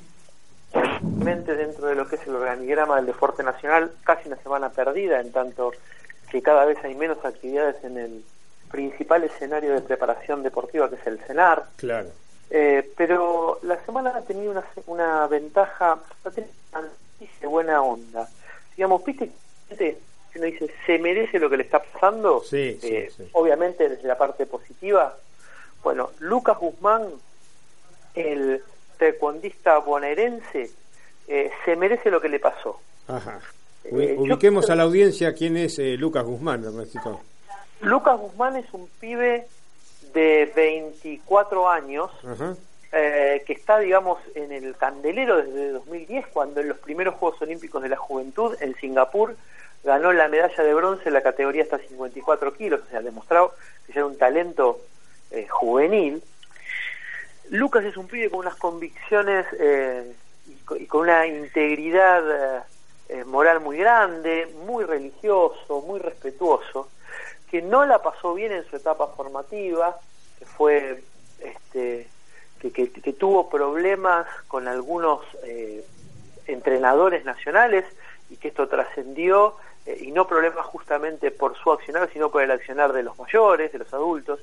realmente 0.72 1.56
dentro 1.56 1.88
de 1.88 1.96
lo 1.96 2.06
que 2.06 2.14
es 2.14 2.26
el 2.28 2.36
organigrama 2.36 2.96
del 2.96 3.06
deporte 3.06 3.42
nacional, 3.42 3.90
casi 4.04 4.28
una 4.28 4.36
semana 4.36 4.68
perdida, 4.68 5.20
en 5.20 5.32
tanto 5.32 5.72
que 6.30 6.40
cada 6.40 6.64
vez 6.64 6.78
hay 6.84 6.94
menos 6.94 7.18
actividades 7.24 7.82
en 7.82 7.98
el 7.98 8.24
principal 8.70 9.24
escenario 9.24 9.72
de 9.72 9.80
preparación 9.80 10.44
deportiva 10.44 10.88
que 10.88 10.94
es 10.94 11.06
el 11.08 11.18
CENAR. 11.18 11.64
Claro. 11.74 12.10
Eh, 12.50 12.92
pero 12.96 13.58
la 13.62 13.84
semana 13.84 14.12
ha 14.14 14.22
tenido 14.22 14.52
una, 14.52 14.64
una 14.86 15.26
ventaja, 15.26 15.98
ha 16.24 16.30
tenido 16.30 16.52
una 16.70 17.48
buena 17.50 17.82
onda. 17.82 18.28
Digamos, 18.76 19.04
viste 19.04 19.32
uno 19.70 20.44
dice, 20.46 20.70
se 20.86 20.98
merece 20.98 21.38
lo 21.38 21.50
que 21.50 21.56
le 21.56 21.62
está 21.64 21.82
pasando, 21.82 22.42
Sí, 22.44 22.78
sí, 22.80 22.88
Eh, 22.94 23.10
sí. 23.16 23.28
obviamente 23.32 23.88
desde 23.88 24.06
la 24.06 24.16
parte 24.18 24.46
positiva. 24.46 25.16
Bueno, 25.82 26.10
Lucas 26.20 26.58
Guzmán, 26.58 27.08
el 28.14 28.62
taekwondista 28.98 29.78
bonaerense, 29.78 30.70
eh, 31.28 31.50
se 31.64 31.76
merece 31.76 32.10
lo 32.10 32.20
que 32.20 32.28
le 32.28 32.40
pasó. 32.40 32.80
Ajá. 33.06 33.40
Eh, 33.84 34.14
yo 34.16 34.22
Ubiquemos 34.22 34.68
a 34.70 34.74
la 34.76 34.82
audiencia 34.84 35.32
quién 35.34 35.56
es 35.56 35.78
eh, 35.78 35.96
Lucas 35.96 36.24
Guzmán, 36.24 36.64
Ernestito. 36.64 37.20
Lucas 37.80 38.18
Guzmán 38.18 38.56
es 38.56 38.66
un 38.72 38.88
pibe 39.00 39.46
de 40.12 40.50
24 40.54 41.68
años 41.68 42.10
Ajá. 42.26 42.56
eh, 42.92 43.42
que 43.46 43.52
está, 43.52 43.78
digamos, 43.78 44.18
en 44.34 44.52
el 44.52 44.76
candelero 44.76 45.36
desde 45.36 45.70
2010, 45.72 46.26
cuando 46.28 46.60
en 46.60 46.68
los 46.68 46.78
primeros 46.78 47.14
Juegos 47.14 47.40
Olímpicos 47.42 47.82
de 47.82 47.88
la 47.90 47.96
Juventud 47.96 48.56
en 48.60 48.74
Singapur 48.76 49.36
ganó 49.84 50.12
la 50.12 50.28
medalla 50.28 50.62
de 50.64 50.74
bronce 50.74 51.08
en 51.08 51.14
la 51.14 51.22
categoría 51.22 51.62
hasta 51.62 51.78
54 51.78 52.54
kilos, 52.54 52.80
o 52.86 52.90
sea, 52.90 53.00
demostrado 53.00 53.54
que 53.86 53.92
era 53.92 54.06
un 54.06 54.18
talento 54.18 54.80
eh, 55.30 55.46
juvenil. 55.48 56.22
Lucas 57.50 57.84
es 57.84 57.96
un 57.96 58.06
pibe 58.08 58.28
con 58.30 58.40
unas 58.40 58.56
convicciones 58.56 59.46
eh, 59.58 60.12
y, 60.46 60.54
co- 60.64 60.76
y 60.76 60.86
con 60.86 61.02
una 61.02 61.26
integridad 61.26 62.58
eh, 62.58 62.62
eh, 63.08 63.24
moral 63.24 63.60
muy 63.60 63.78
grande, 63.78 64.54
muy 64.66 64.84
religioso, 64.84 65.80
muy 65.86 65.98
respetuoso, 66.00 66.88
que 67.50 67.62
no 67.62 67.86
la 67.86 68.02
pasó 68.02 68.34
bien 68.34 68.52
en 68.52 68.64
su 68.68 68.76
etapa 68.76 69.06
formativa, 69.08 69.98
que 70.38 70.44
fue 70.44 71.02
este, 71.40 72.06
que, 72.60 73.12
tuvo 73.14 73.48
problemas 73.48 74.26
con 74.48 74.68
algunos 74.68 75.20
entrenadores 76.46 77.24
nacionales 77.24 77.84
y 78.30 78.36
que 78.36 78.48
esto 78.48 78.68
trascendió, 78.68 79.56
eh, 79.88 79.96
y 80.02 80.12
no 80.12 80.26
problemas 80.26 80.66
justamente 80.66 81.30
por 81.30 81.56
su 81.56 81.72
accionar, 81.72 82.10
sino 82.12 82.30
por 82.30 82.42
el 82.42 82.50
accionar 82.50 82.92
de 82.92 83.02
los 83.02 83.18
mayores, 83.18 83.72
de 83.72 83.78
los 83.78 83.94
adultos, 83.94 84.38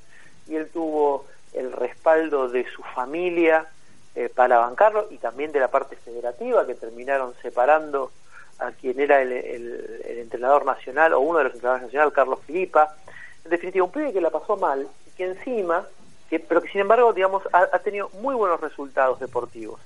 y 0.47 0.55
él 0.55 0.69
tuvo 0.73 1.27
el 1.53 1.71
respaldo 1.71 2.49
de 2.49 2.65
su 2.71 2.81
familia 2.81 3.67
eh, 4.15 4.27
para 4.33 4.57
bancarlo 4.57 5.05
y 5.11 5.19
también 5.19 5.51
de 5.51 5.59
la 5.59 5.67
parte 5.67 5.97
federativa 5.97 6.65
que 6.65 6.73
terminaron 6.73 7.35
separando 7.43 8.11
a 8.57 8.71
quien 8.71 8.99
era 8.99 9.21
el, 9.21 9.31
entrenador 10.17 10.65
nacional 10.65 11.13
o 11.13 11.19
uno 11.19 11.37
de 11.37 11.43
los 11.43 11.53
entrenadores 11.53 11.85
nacionales, 11.85 12.13
Carlos 12.15 12.39
Filipa. 12.47 12.95
En 13.43 13.51
definitiva, 13.51 13.85
un 13.85 13.91
pibe 13.91 14.13
que 14.13 14.21
la 14.21 14.31
pasó 14.31 14.57
mal 14.57 14.87
y 15.05 15.11
que 15.11 15.25
encima, 15.25 15.85
que, 16.27 16.39
pero 16.39 16.63
que 16.63 16.69
sin 16.69 16.81
embargo, 16.81 17.13
digamos, 17.13 17.43
ha, 17.53 17.69
ha 17.71 17.79
tenido 17.79 18.09
muy 18.21 18.33
buenos 18.33 18.59
resultados 18.61 19.19
deportivos. 19.19 19.79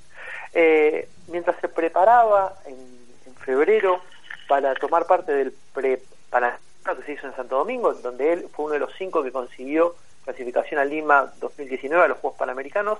Eh, 0.53 1.10
mientras 1.28 1.60
se 1.60 1.68
preparaba 1.68 2.53
en, 2.66 2.78
en 3.26 3.36
febrero 3.36 3.99
para 4.49 4.73
tomar 4.73 5.05
parte 5.05 5.31
del 5.31 5.53
pre 5.73 6.01
para 6.31 6.59
que 6.83 7.03
se 7.03 7.13
hizo 7.13 7.27
en 7.27 7.35
Santo 7.35 7.55
Domingo, 7.57 7.93
donde 7.93 8.33
él 8.33 8.47
fue 8.51 8.65
uno 8.65 8.73
de 8.73 8.79
los 8.79 8.91
cinco 8.97 9.21
que 9.23 9.31
consiguió 9.31 9.95
clasificación 10.25 10.79
a 10.79 10.85
Lima 10.85 11.31
2019 11.39 12.03
a 12.03 12.07
los 12.07 12.17
Juegos 12.17 12.39
Panamericanos, 12.39 12.97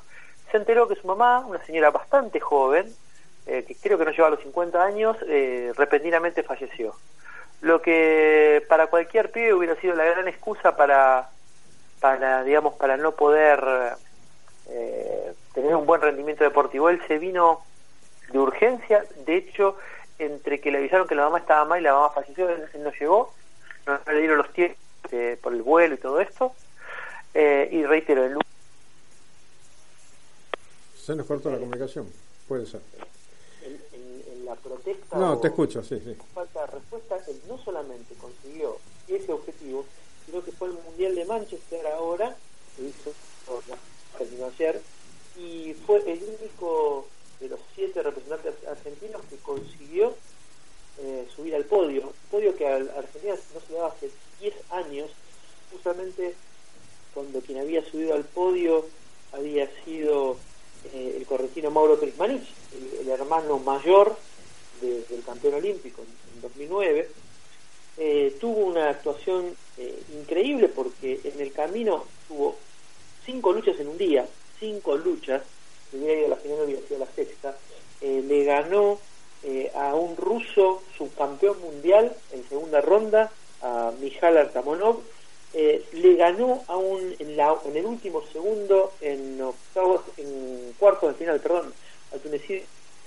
se 0.52 0.58
enteró 0.58 0.88
que 0.88 0.96
su 0.96 1.08
mamá, 1.08 1.40
una 1.40 1.64
señora 1.66 1.90
bastante 1.90 2.40
joven, 2.40 2.88
eh, 3.48 3.64
que 3.68 3.74
creo 3.74 3.98
que 3.98 4.06
no 4.06 4.12
lleva 4.12 4.28
a 4.28 4.32
los 4.32 4.42
50 4.42 4.84
años, 4.84 5.18
eh, 5.28 5.72
repentinamente 5.76 6.44
falleció. 6.44 6.94
Lo 7.62 7.82
que 7.82 8.64
para 8.70 8.88
cualquier 8.88 9.32
pibe 9.32 9.56
hubiera 9.56 9.76
sido 9.78 9.96
la 9.96 10.06
gran 10.06 10.28
excusa 10.28 10.76
para, 10.76 11.30
para 12.00 12.44
digamos, 12.44 12.76
para 12.76 12.96
no 12.96 13.14
poder 13.14 13.60
eh, 14.70 15.34
tener 15.54 15.76
un 15.76 15.88
buen 15.88 16.02
rendimiento 16.02 16.44
deportivo. 16.44 16.90
Él 16.90 17.02
se 17.08 17.18
vino 17.18 17.62
de 18.32 18.38
urgencia, 18.38 19.04
de 19.26 19.36
hecho, 19.36 19.78
entre 20.20 20.60
que 20.62 20.70
le 20.72 20.78
avisaron 20.80 21.08
que 21.08 21.16
la 21.16 21.24
mamá 21.24 21.40
estaba 21.40 21.66
mal 21.66 21.80
y 21.80 21.84
la 21.84 21.94
mamá 21.94 22.12
falleció, 22.12 22.50
él, 22.50 22.70
no 22.80 22.92
llegó, 22.92 23.34
no, 23.88 24.00
no 24.06 24.12
le 24.14 24.20
dieron 24.20 24.38
los 24.38 24.52
tiempos 24.54 24.78
eh, 25.12 25.38
por 25.42 25.54
el 25.54 25.62
vuelo 25.64 25.96
y 25.96 25.98
todo 25.98 26.20
esto. 26.20 26.54
Eh, 27.34 27.70
y 27.72 27.84
reitero, 27.86 28.26
el 28.26 28.38
Se 30.96 31.16
nos 31.16 31.26
cortó 31.26 31.50
la 31.52 31.58
comunicación. 31.58 32.08
Puede 32.48 32.66
ser. 32.66 32.82
en, 33.64 33.74
en- 33.94 34.24
en 34.34 34.46
la 34.46 34.56
protesta 34.56 35.18
No, 35.18 35.34
o 35.34 35.38
te 35.40 35.48
escucho, 35.48 35.84
sí, 35.84 36.00
sí. 36.04 36.16
falta 36.34 36.62
de 36.62 36.68
respuesta, 36.68 37.18
él 37.28 37.40
no 37.48 37.58
solamente 37.58 38.14
consiguió 38.16 38.78
ese 39.08 39.32
objetivo, 39.32 39.86
sino 40.26 40.44
que 40.44 40.52
fue 40.52 40.68
el 40.70 40.74
Mundial 40.76 41.16
de 41.16 41.26
Manchester 41.26 41.86
ahora, 41.88 42.36
que 42.76 42.84
hizo 42.84 43.12
terminó 44.18 44.48
ayer, 44.48 44.82
y 45.38 45.74
fue 45.86 45.98
el 46.12 46.22
único 46.40 47.08
este 47.90 48.04
representante 48.04 48.50
argentino 48.68 49.20
que 49.30 49.38
consiguió 49.38 50.16
eh, 51.02 51.28
subir 51.36 51.56
al 51.56 51.66
podio, 51.66 52.14
podio 52.32 52.56
que 52.56 52.68
a 52.68 52.76
Argentina 52.76 53.36
no 53.54 53.60
se 53.60 53.74
daba 53.74 53.90
hace 53.90 54.10
10 54.40 54.54
años, 54.72 55.10
justamente 55.72 56.34
cuando 57.14 57.42
quien 57.42 57.60
había 57.60 57.84
subido 57.84 58.14
al 58.14 58.24
podio 58.24 58.86
había 59.34 59.70
sido 59.84 60.38
eh, 60.94 61.16
el 61.18 61.26
correntino 61.26 61.72
Mauro 61.72 62.00
Prismanich, 62.00 62.48
el, 63.02 63.10
hermano 63.10 63.60
mayor 63.60 64.16
del 64.82 65.24
campeón 65.26 65.56
olímpico 65.56 66.02
en, 66.02 66.36
en 66.36 66.42
2009. 66.42 67.10
Eh, 68.02 68.38
tuvo 68.40 68.66
una 68.66 68.92
actuación 68.92 69.54
eh, 69.78 70.04
increíble 70.18 70.70
porque 70.70 71.20
en 71.22 71.42
el 71.42 71.52
camino 71.52 72.06
tuvo 72.30 72.56
cinco 73.26 73.52
luchas 73.52 73.78
en 73.80 73.90
un 73.90 73.98
día, 73.98 74.26
cinco 74.58 74.96
luchas, 74.96 75.44
hubiera 75.98 76.14
ido 76.20 76.26
a 76.28 76.30
la 76.30 76.36
final 76.38 76.58
hubiera 76.66 76.82
sido 76.88 77.00
la 77.00 77.08
sexta, 77.16 77.56
Eh, 78.02 78.24
le 78.26 78.46
ganó 78.46 78.98
eh, 79.44 79.72
a 79.76 79.94
un 79.94 80.16
ruso 80.16 80.84
subcampeón 80.98 81.60
mundial 81.60 82.16
en 82.32 82.48
segunda 82.48 82.80
ronda, 82.80 83.30
a 83.62 83.92
Mijal 84.00 84.38
Artamonov, 84.38 85.02
eh, 85.54 85.84
le 85.92 86.16
ganó 86.16 86.64
a 86.68 86.78
un, 86.78 87.14
en, 87.20 87.36
la- 87.36 87.58
en 87.66 87.76
el 87.76 87.86
último 87.86 88.24
segundo, 88.32 88.94
en 89.02 89.42
octavos, 89.42 90.02
en 90.18 90.74
cuartos 90.80 91.10
de 91.12 91.16
final, 91.18 91.40
perdón, 91.42 91.74
al 92.14 92.20
tunecino, 92.22 92.62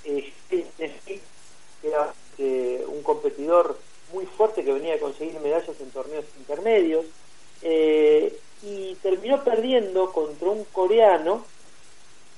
eh, 0.04 0.32
que 0.50 0.66
era 1.82 2.12
eh, 2.38 2.84
un 2.86 3.02
competidor 3.02 3.78
muy 4.12 4.26
fuerte 4.26 4.62
que 4.62 4.72
venía 4.74 4.96
a 4.96 4.98
conseguir 5.00 5.40
medallas 5.40 5.80
en 5.80 5.90
torneos 5.90 6.26
intermedios. 6.38 7.06
Y 8.64 8.94
terminó 9.02 9.42
perdiendo 9.42 10.12
contra 10.12 10.48
un 10.50 10.64
coreano 10.72 11.44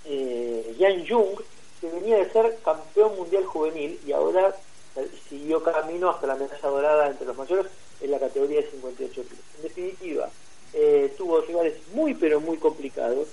eh, 0.05 0.74
Yang 0.78 1.09
Jung 1.09 1.40
que 1.80 1.88
venía 1.90 2.18
de 2.18 2.30
ser 2.30 2.59
campeón 2.64 3.16
mundial 3.16 3.44
juvenil 3.44 3.98
y 4.07 4.12
ahora 4.12 4.55
eh, 4.96 5.09
siguió 5.28 5.62
camino 5.62 6.11
hasta 6.11 6.26
la 6.26 6.34
medalla 6.36 6.68
dorada 6.68 7.07
entre 7.09 7.26
los 7.26 7.36
mayores 7.36 7.70
en 8.00 8.11
la 8.11 8.18
categoría 8.18 8.61
de 8.61 8.70
58 8.70 9.22
kilos. 9.22 9.38
En 9.57 9.62
definitiva, 9.62 10.30
eh, 10.72 11.12
tuvo 11.16 11.40
rivales 11.40 11.74
muy 11.92 12.14
pero 12.14 12.40
muy 12.40 12.57
complicados 12.59 13.28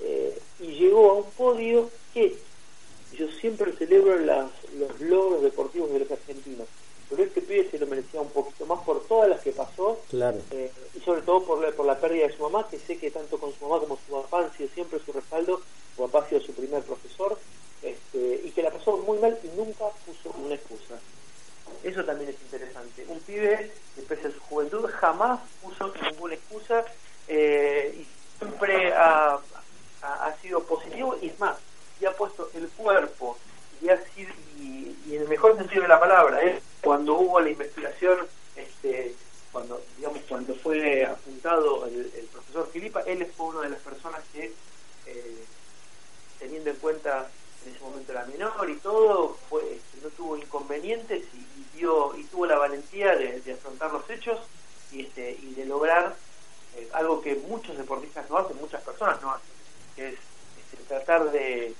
eh, 0.00 0.38
y 0.60 0.66
llegó 0.72 1.10
a 1.10 1.14
un 1.14 1.30
podio 1.32 1.90
que 2.14 2.36
yo 3.12 3.28
siempre 3.40 3.72
celebro 3.72 4.18
las- 4.18 4.50
los 4.78 5.00
logros 5.00 5.42
deportivos 5.42 5.92
de 5.92 5.98
los 6.00 6.10
argentinos, 6.10 6.66
pero 7.08 7.22
este 7.24 7.42
pibe 7.42 7.68
se 7.70 7.78
lo 7.78 7.86
merecía 7.86 8.20
un 8.20 8.30
poquito 8.30 8.66
más 8.66 8.80
por 8.84 9.02
todas 9.06 9.28
las 9.28 9.40
que 9.40 9.50
pasó 9.52 10.00
Claro. 10.08 10.38
eh, 10.52 10.70
y 10.96 11.00
sobre 11.00 11.22
todo 11.22 11.42
por 11.44 11.60
la, 11.60 11.70
por 11.72 11.86
la 11.86 11.98
pérdida 11.98 12.26
de 12.28 12.36
su 12.36 12.42
mamá, 12.42 12.68
que 12.70 12.78
sé 12.78 12.98
que 12.98 13.10
tanto 13.10 13.38
con 13.38 13.52
su 13.52 13.64
mamá 13.66 13.80
como 13.80 13.96
su 14.06 14.12
papá 14.22 14.44
han 14.44 14.52
sido 14.56 14.68
siempre 14.74 15.00
su 15.04 15.12
respaldo, 15.12 15.60
su 16.00 16.10
papá 16.10 16.24
ha 16.24 16.28
sido 16.28 16.40
su 16.40 16.52
primer 16.54 16.82
profesor, 16.82 17.38
este, 17.82 18.40
y 18.44 18.50
que 18.52 18.62
la 18.62 18.70
pasó 18.70 18.96
muy 18.98 19.18
mal 19.18 19.38
y 19.42 19.48
nunca 19.56 19.84
puso 20.06 20.30
una 20.38 20.54
excusa. 20.54 20.94
Eso 21.82 22.04
también 22.04 22.30
es 22.30 22.36
interesante. 22.42 23.04
Un 23.08 23.20
pibe 23.20 23.70
que 23.94 24.02
pese 24.02 24.28
a 24.28 24.32
su 24.32 24.40
juventud 24.40 24.86
jamás 25.00 25.40
puso 25.62 25.92
ninguna 26.10 26.34
excusa 26.34 26.84
eh, 27.28 27.94
y 28.00 28.06
siempre 28.38 28.92
ha, 28.92 29.38
ha- 30.02 30.26
ha 30.26 30.36
sido 30.40 30.62
positivo 30.64 31.16
y 31.22 31.28
es 31.28 31.38
más, 31.38 31.56
y 32.00 32.06
ha 32.06 32.16
puesto 32.16 32.50
el 32.54 32.68
cuerpo 32.70 33.38
y 33.82 33.88
ha 33.88 33.96
sido, 34.14 34.32
y, 34.58 34.96
y 35.06 35.16
en 35.16 35.22
el 35.22 35.28
mejor 35.28 35.56
sentido 35.56 35.82
de 35.82 35.88
la 35.88 36.00
palabra, 36.00 36.42
¿eh? 36.44 36.60
cuando 36.82 37.14
hubo 37.18 37.40
la 37.40 37.50
investigación, 37.50 38.18
este, 38.56 39.14
cuando 39.52 39.80
digamos 39.96 40.20
cuando 40.28 40.54
fue 40.56 41.04
apuntado 41.06 41.86
el, 41.86 42.10
el 42.14 42.26
profesor 42.32 42.68
Filipa, 42.72 43.00
él 43.06 43.24
fue 43.36 43.46
una 43.46 43.62
de 43.62 43.70
las 43.70 43.80
personas 43.80 44.20
que 44.32 44.52
eh, 45.06 45.44
teniendo 46.38 46.70
en 46.70 46.76
cuenta 46.76 47.30
en 47.66 47.74
ese 47.74 47.84
momento 47.84 48.12
la 48.14 48.24
menor 48.24 48.68
y 48.70 48.76
todo, 48.76 49.36
fue, 49.50 49.60
este, 49.74 49.98
no 50.02 50.08
tuvo 50.10 50.36
inconvenientes 50.36 51.24
y, 51.34 51.38
y 51.38 51.78
dio 51.78 52.16
y 52.16 52.24
tuvo 52.24 52.46
la 52.46 52.56
valentía 52.56 53.14
de, 53.16 53.40
de 53.40 53.52
afrontar 53.52 53.92
los 53.92 54.08
hechos 54.08 54.38
y 54.92 55.02
este 55.02 55.32
y 55.42 55.52
de 55.54 55.66
lograr 55.66 56.16
eh, 56.76 56.88
algo 56.92 57.20
que 57.20 57.34
muchos 57.34 57.76
deportistas 57.76 58.28
no 58.30 58.38
hacen, 58.38 58.56
muchas 58.58 58.82
personas 58.82 59.20
no 59.20 59.30
hacen, 59.32 59.50
que 59.96 60.08
es 60.08 60.14
este, 60.14 60.84
tratar 60.88 61.30
de, 61.32 61.74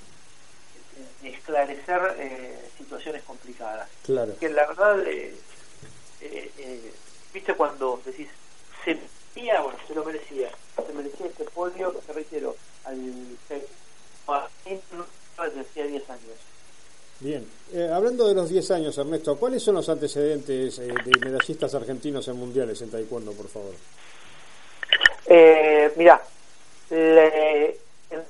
de 1.22 1.28
esclarecer 1.30 2.16
eh, 2.18 2.68
situaciones 2.76 3.22
complicadas. 3.22 3.88
Claro. 4.04 4.36
Que 4.38 4.50
la 4.50 4.66
verdad, 4.66 5.00
eh, 5.06 5.34
eh, 6.20 6.50
eh, 6.58 6.92
viste 7.32 7.54
cuando 7.54 8.02
decís, 8.04 8.28
se 8.84 8.96
merecía, 8.96 9.62
bueno, 9.62 9.78
se 9.88 9.94
lo 9.94 10.04
merecía, 10.04 10.50
se 10.86 10.92
merecía 10.92 11.24
este 11.26 11.44
podio, 11.44 11.90
que 11.94 12.00
te 12.00 12.12
reitero, 12.12 12.54
al 12.84 12.98
desde 15.42 15.60
hacía 15.60 15.86
10 15.86 16.10
años. 16.10 16.36
Bien, 17.20 17.46
Eh, 17.72 17.88
hablando 17.92 18.26
de 18.28 18.34
los 18.34 18.50
10 18.70 18.80
años, 18.82 18.98
Ernesto, 18.98 19.36
¿cuáles 19.36 19.62
son 19.64 19.74
los 19.74 19.88
antecedentes 19.88 20.78
eh, 20.78 20.86
de 21.04 21.18
medallistas 21.28 21.74
argentinos 21.74 22.28
en 22.28 22.36
mundiales 22.36 22.80
en 22.82 22.90
taekwondo, 22.90 23.32
por 23.32 23.48
favor? 23.48 23.72
Eh, 25.26 25.92
mira, 25.96 26.20
le- 26.90 27.70
en- 28.10 28.24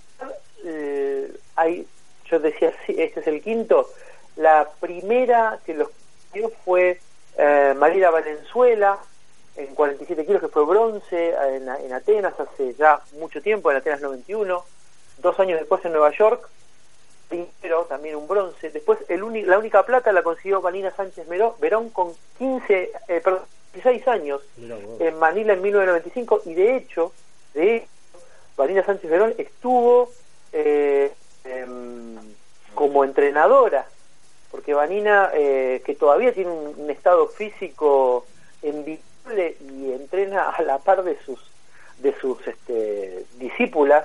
eh, 0.64 1.30
hay, 1.56 1.86
yo 2.30 2.38
decía, 2.40 2.72
este 2.88 3.20
es 3.20 3.26
el 3.26 3.42
quinto. 3.42 3.90
La 4.36 4.66
primera 4.80 5.58
que 5.66 5.74
los 5.74 5.88
dio 6.32 6.50
fue 6.64 6.98
eh, 7.36 7.74
Marina 7.76 8.08
Valenzuela 8.10 8.98
en 9.56 9.74
47 9.74 10.24
kilos, 10.24 10.40
que 10.40 10.48
fue 10.48 10.64
bronce 10.64 11.34
en, 11.54 11.68
en 11.68 11.92
Atenas 11.92 12.32
hace 12.40 12.74
ya 12.78 12.98
mucho 13.18 13.42
tiempo, 13.42 13.70
en 13.70 13.76
Atenas 13.76 14.00
91. 14.00 14.64
Dos 15.18 15.38
años 15.38 15.58
después 15.60 15.84
en 15.84 15.92
Nueva 15.92 16.12
York, 16.16 16.48
primero 17.30 17.84
también 17.84 18.16
un 18.16 18.28
bronce. 18.28 18.68
Después 18.70 18.98
el 19.08 19.22
uni- 19.22 19.42
la 19.44 19.58
única 19.58 19.82
plata 19.84 20.12
la 20.12 20.22
consiguió 20.22 20.60
Vanina 20.60 20.90
Sánchez 20.94 21.26
Meró- 21.28 21.56
Verón 21.60 21.88
con 21.88 22.12
15, 22.36 22.90
eh, 23.08 23.20
perdón, 23.24 23.42
16 23.72 24.06
años 24.08 24.42
en 24.98 25.18
Manila 25.18 25.52
en 25.54 25.62
1995 25.62 26.42
y 26.44 26.54
de 26.54 26.76
hecho, 26.76 27.12
de 27.54 27.76
hecho, 27.76 27.86
Vanina 28.56 28.84
Sánchez 28.84 29.08
Verón 29.10 29.32
estuvo 29.38 30.10
eh, 30.52 31.12
em, 31.44 32.16
como 32.74 33.04
entrenadora, 33.04 33.86
porque 34.50 34.74
Vanina, 34.74 35.30
eh, 35.32 35.80
que 35.86 35.94
todavía 35.94 36.32
tiene 36.34 36.50
un, 36.50 36.74
un 36.76 36.90
estado 36.90 37.28
físico 37.28 38.26
envidiable 38.62 39.56
y 39.60 39.92
entrena 39.92 40.50
a 40.50 40.62
la 40.62 40.78
par 40.78 41.04
de 41.04 41.16
sus 41.24 41.38
de 41.98 42.12
sus 42.18 42.44
este, 42.48 43.24
discípulas, 43.38 44.04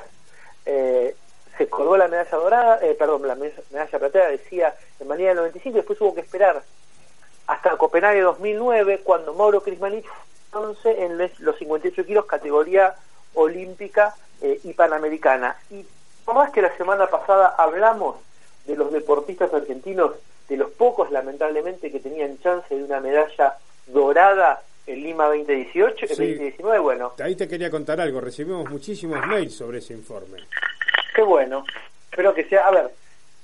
eh, 0.65 1.15
se 1.57 1.67
colgó 1.67 1.97
la 1.97 2.07
medalla 2.07 2.37
dorada, 2.37 2.79
eh, 2.81 2.95
perdón, 2.97 3.27
la 3.27 3.35
medalla 3.35 3.99
plateada 3.99 4.29
decía 4.29 4.75
en 4.99 5.07
Manila 5.07 5.29
del 5.29 5.37
95 5.37 5.69
y 5.69 5.79
después 5.79 6.01
hubo 6.01 6.13
que 6.15 6.21
esperar 6.21 6.61
hasta 7.47 7.77
Copenhague 7.77 8.21
2009 8.21 9.01
cuando 9.03 9.33
Mauro 9.33 9.61
Crismanich 9.61 10.05
entonces 10.47 10.97
en 10.97 11.17
los 11.17 11.57
58 11.57 12.05
kilos 12.05 12.25
categoría 12.25 12.95
olímpica 13.33 14.15
eh, 14.41 14.59
y 14.63 14.73
panamericana 14.73 15.55
y 15.69 15.85
más 16.33 16.51
que 16.51 16.61
la 16.61 16.75
semana 16.77 17.07
pasada 17.07 17.53
hablamos 17.57 18.15
de 18.65 18.75
los 18.75 18.91
deportistas 18.91 19.53
argentinos 19.53 20.13
de 20.49 20.57
los 20.57 20.71
pocos 20.71 21.11
lamentablemente 21.11 21.91
que 21.91 21.99
tenían 21.99 22.39
chance 22.39 22.73
de 22.75 22.83
una 22.83 22.99
medalla 22.99 23.57
dorada 23.87 24.61
en 24.87 25.03
Lima 25.03 25.25
2018 25.27 26.07
Sí. 26.07 26.15
2019 26.15 26.79
bueno 26.79 27.13
Ahí 27.23 27.35
te 27.35 27.47
quería 27.47 27.69
contar 27.69 27.99
algo, 28.01 28.21
recibimos 28.21 28.67
muchísimos 28.69 29.19
mails 29.27 29.55
sobre 29.55 29.79
ese 29.79 29.93
informe. 29.93 30.39
Qué 31.15 31.23
bueno. 31.23 31.65
Espero 32.11 32.33
que 32.35 32.43
sea. 32.43 32.67
A 32.67 32.71
ver, 32.71 32.91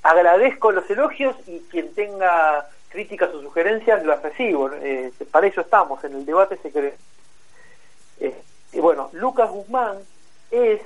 agradezco 0.04 0.72
los 0.72 0.88
elogios 0.90 1.36
y 1.48 1.60
quien 1.72 1.94
tenga 1.96 2.68
críticas 2.90 3.30
o 3.34 3.42
sugerencias 3.42 4.06
las 4.06 4.22
recibo. 4.22 4.70
Eh, 4.74 5.12
para 5.32 5.48
eso 5.48 5.62
estamos, 5.62 6.04
en 6.04 6.14
el 6.14 6.26
debate 6.26 6.58
se 6.62 6.72
cree. 6.72 6.94
Eh, 8.20 8.36
y 8.74 8.80
bueno, 8.80 9.10
Lucas 9.14 9.50
Guzmán 9.50 9.98
es 10.52 10.82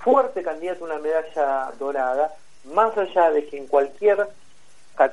fuerte 0.00 0.42
candidato 0.42 0.84
a 0.84 0.88
una 0.88 0.98
medalla 0.98 1.70
dorada, 1.78 2.32
más 2.74 2.96
allá 2.98 3.30
de 3.30 3.46
que 3.46 3.58
en 3.58 3.66
cualquier 3.66 4.26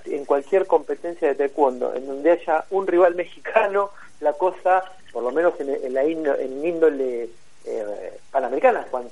en 0.05 0.25
cualquier 0.25 0.67
competencia 0.67 1.27
de 1.29 1.35
taekwondo 1.35 1.95
en 1.95 2.05
donde 2.05 2.31
haya 2.31 2.65
un 2.69 2.85
rival 2.85 3.15
mexicano, 3.15 3.91
la 4.19 4.33
cosa, 4.33 4.83
por 5.13 5.23
lo 5.23 5.31
menos 5.31 5.53
en, 5.59 5.93
la 5.93 6.03
índo- 6.03 6.35
en 6.37 6.63
índole 6.65 7.29
eh, 7.69 8.19
panamericana, 8.31 8.85
cuando 8.89 9.09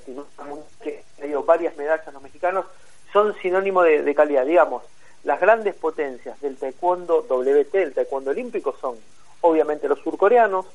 que 0.82 1.02
ha 1.16 1.20
tenido 1.20 1.42
varias 1.44 1.76
medallas 1.76 2.12
los 2.12 2.22
mexicanos, 2.22 2.66
son 3.12 3.34
sinónimo 3.40 3.82
de, 3.82 4.02
de 4.02 4.14
calidad. 4.14 4.44
Digamos, 4.44 4.82
las 5.24 5.40
grandes 5.40 5.74
potencias 5.74 6.40
del 6.40 6.56
taekwondo 6.56 7.24
WT, 7.28 7.74
el 7.74 7.94
taekwondo 7.94 8.30
olímpico, 8.30 8.74
son 8.80 8.96
obviamente 9.40 9.88
los 9.88 10.00
surcoreanos, 10.00 10.66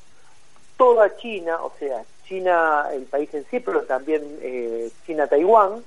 toda 0.76 1.16
China, 1.16 1.62
o 1.62 1.72
sea, 1.78 2.04
China, 2.26 2.88
el 2.92 3.02
país 3.02 3.32
en 3.34 3.44
sí, 3.50 3.60
pero 3.60 3.82
también 3.82 4.22
eh, 4.40 4.90
China-Taiwán, 5.06 5.84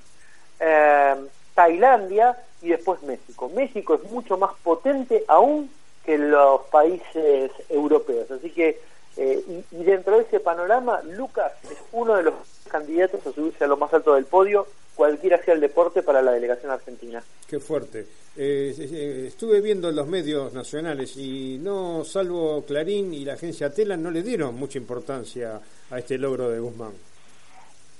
eh, 0.60 1.14
Tailandia 1.54 2.36
y 2.62 2.68
después 2.68 3.02
México. 3.02 3.50
México 3.54 3.94
es 3.94 4.10
mucho 4.10 4.38
más 4.38 4.52
potente 4.62 5.24
aún 5.28 5.70
que 6.04 6.16
los 6.18 6.62
países 6.66 7.50
europeos. 7.68 8.30
Así 8.30 8.50
que, 8.50 8.80
eh, 9.18 9.64
y, 9.72 9.76
y 9.76 9.84
dentro 9.84 10.16
de 10.16 10.22
ese 10.22 10.40
panorama, 10.40 11.02
Lucas 11.02 11.52
es 11.64 11.78
uno 11.92 12.16
de 12.16 12.22
los 12.22 12.34
candidatos 12.70 13.26
a 13.26 13.32
subirse 13.32 13.64
a 13.64 13.66
lo 13.66 13.76
más 13.76 13.92
alto 13.92 14.14
del 14.14 14.24
podio, 14.24 14.66
cualquiera 14.94 15.42
sea 15.44 15.54
el 15.54 15.60
deporte 15.60 16.02
para 16.02 16.22
la 16.22 16.32
delegación 16.32 16.70
argentina. 16.70 17.22
Qué 17.46 17.60
fuerte. 17.60 18.06
Eh, 18.36 18.74
eh, 18.78 19.24
estuve 19.26 19.60
viendo 19.60 19.88
en 19.88 19.96
los 19.96 20.06
medios 20.06 20.52
nacionales 20.52 21.16
y 21.16 21.58
no, 21.58 22.04
salvo 22.04 22.64
Clarín 22.64 23.12
y 23.12 23.24
la 23.24 23.34
agencia 23.34 23.72
Telan, 23.72 24.00
no 24.00 24.12
le 24.12 24.22
dieron 24.22 24.54
mucha 24.54 24.78
importancia 24.78 25.60
a 25.90 25.98
este 25.98 26.18
logro 26.18 26.48
de 26.48 26.60
Guzmán. 26.60 26.92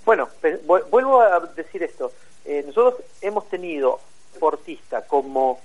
Bueno, 0.04 0.28
vuelvo 0.64 1.20
a 1.20 1.40
decir 1.56 1.82
esto. 1.82 2.12
Eh, 2.44 2.62
nosotros 2.64 3.04
hemos 3.20 3.48
tenido 3.48 3.98
deportista 4.32 5.02
como 5.02 5.60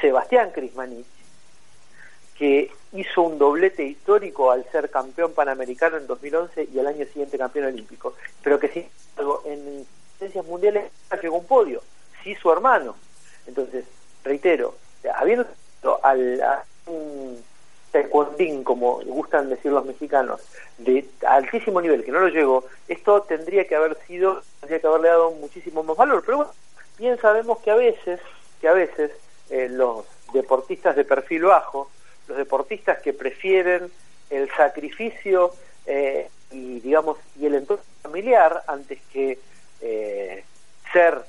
Sebastián 0.00 0.50
Crismanich, 0.52 1.06
que 2.38 2.70
hizo 2.92 3.22
un 3.22 3.38
doblete 3.38 3.84
histórico 3.84 4.50
al 4.50 4.64
ser 4.70 4.90
campeón 4.90 5.32
panamericano 5.32 5.96
en 5.96 6.06
2011 6.06 6.68
y 6.72 6.78
al 6.78 6.86
año 6.86 7.06
siguiente 7.06 7.38
campeón 7.38 7.66
olímpico, 7.66 8.14
pero 8.42 8.58
que 8.58 8.68
sin 8.68 8.86
embargo 9.16 9.42
en 9.46 9.86
competencias 10.16 10.46
mundiales 10.46 10.92
llegó 11.22 11.38
un 11.38 11.46
podio, 11.46 11.82
sí 12.22 12.34
su 12.34 12.50
hermano. 12.50 12.96
Entonces, 13.46 13.84
reitero, 14.24 14.74
habiendo 15.14 15.46
al, 16.02 16.42
a 16.42 16.64
un 16.86 17.42
taekwondín, 17.92 18.64
como 18.64 19.00
gustan 19.04 19.48
decir 19.48 19.72
los 19.72 19.84
mexicanos, 19.84 20.40
de 20.78 21.06
altísimo 21.26 21.80
nivel, 21.80 22.04
que 22.04 22.12
no 22.12 22.20
lo 22.20 22.28
llegó, 22.28 22.64
esto 22.88 23.22
tendría 23.22 23.66
que 23.66 23.76
haber 23.76 23.96
sido, 24.06 24.42
tendría 24.60 24.80
que 24.80 24.86
haberle 24.86 25.08
dado 25.08 25.30
muchísimo 25.32 25.82
más 25.82 25.96
valor. 25.96 26.22
Pero 26.24 26.38
bueno, 26.38 26.52
bien 26.98 27.18
sabemos 27.18 27.58
que 27.58 27.70
a 27.70 27.76
veces, 27.76 28.20
que 28.60 28.68
a 28.68 28.72
veces 28.72 29.12
eh, 29.50 29.68
los 29.70 30.04
deportistas 30.32 30.96
de 30.96 31.04
perfil 31.04 31.44
bajo, 31.44 31.90
los 32.28 32.36
deportistas 32.36 32.98
que 33.00 33.12
prefieren 33.12 33.90
el 34.30 34.50
sacrificio 34.50 35.52
eh, 35.86 36.28
y 36.50 36.80
digamos 36.80 37.18
y 37.38 37.46
el 37.46 37.54
entorno 37.54 37.82
familiar 38.02 38.62
antes 38.66 38.98
que 39.12 39.38
eh, 39.80 40.44
ser 40.92 41.22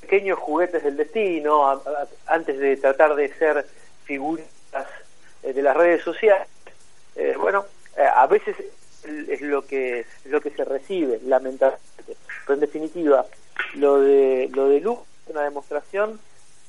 pequeños 0.00 0.38
juguetes 0.38 0.82
del 0.82 0.96
destino, 0.96 1.82
antes 2.26 2.58
de 2.58 2.76
tratar 2.76 3.14
de 3.14 3.32
ser 3.34 3.66
figuritas 4.04 4.86
eh, 5.42 5.52
de 5.52 5.62
las 5.62 5.76
redes 5.76 6.02
sociales, 6.02 6.48
eh, 7.16 7.34
bueno, 7.38 7.64
eh, 7.96 8.02
a 8.02 8.26
veces 8.26 8.56
es 9.28 9.40
lo 9.40 9.66
que 9.66 10.00
es 10.00 10.06
lo 10.26 10.40
que 10.40 10.50
se 10.50 10.64
recibe, 10.64 11.20
lamentablemente. 11.24 12.16
Pero 12.46 12.54
en 12.54 12.60
definitiva, 12.60 13.26
lo 13.74 14.00
de 14.00 14.50
lo 14.52 14.68
de 14.68 14.80
Lu 14.80 14.98
es 15.24 15.30
una 15.34 15.44
demostración 15.44 16.20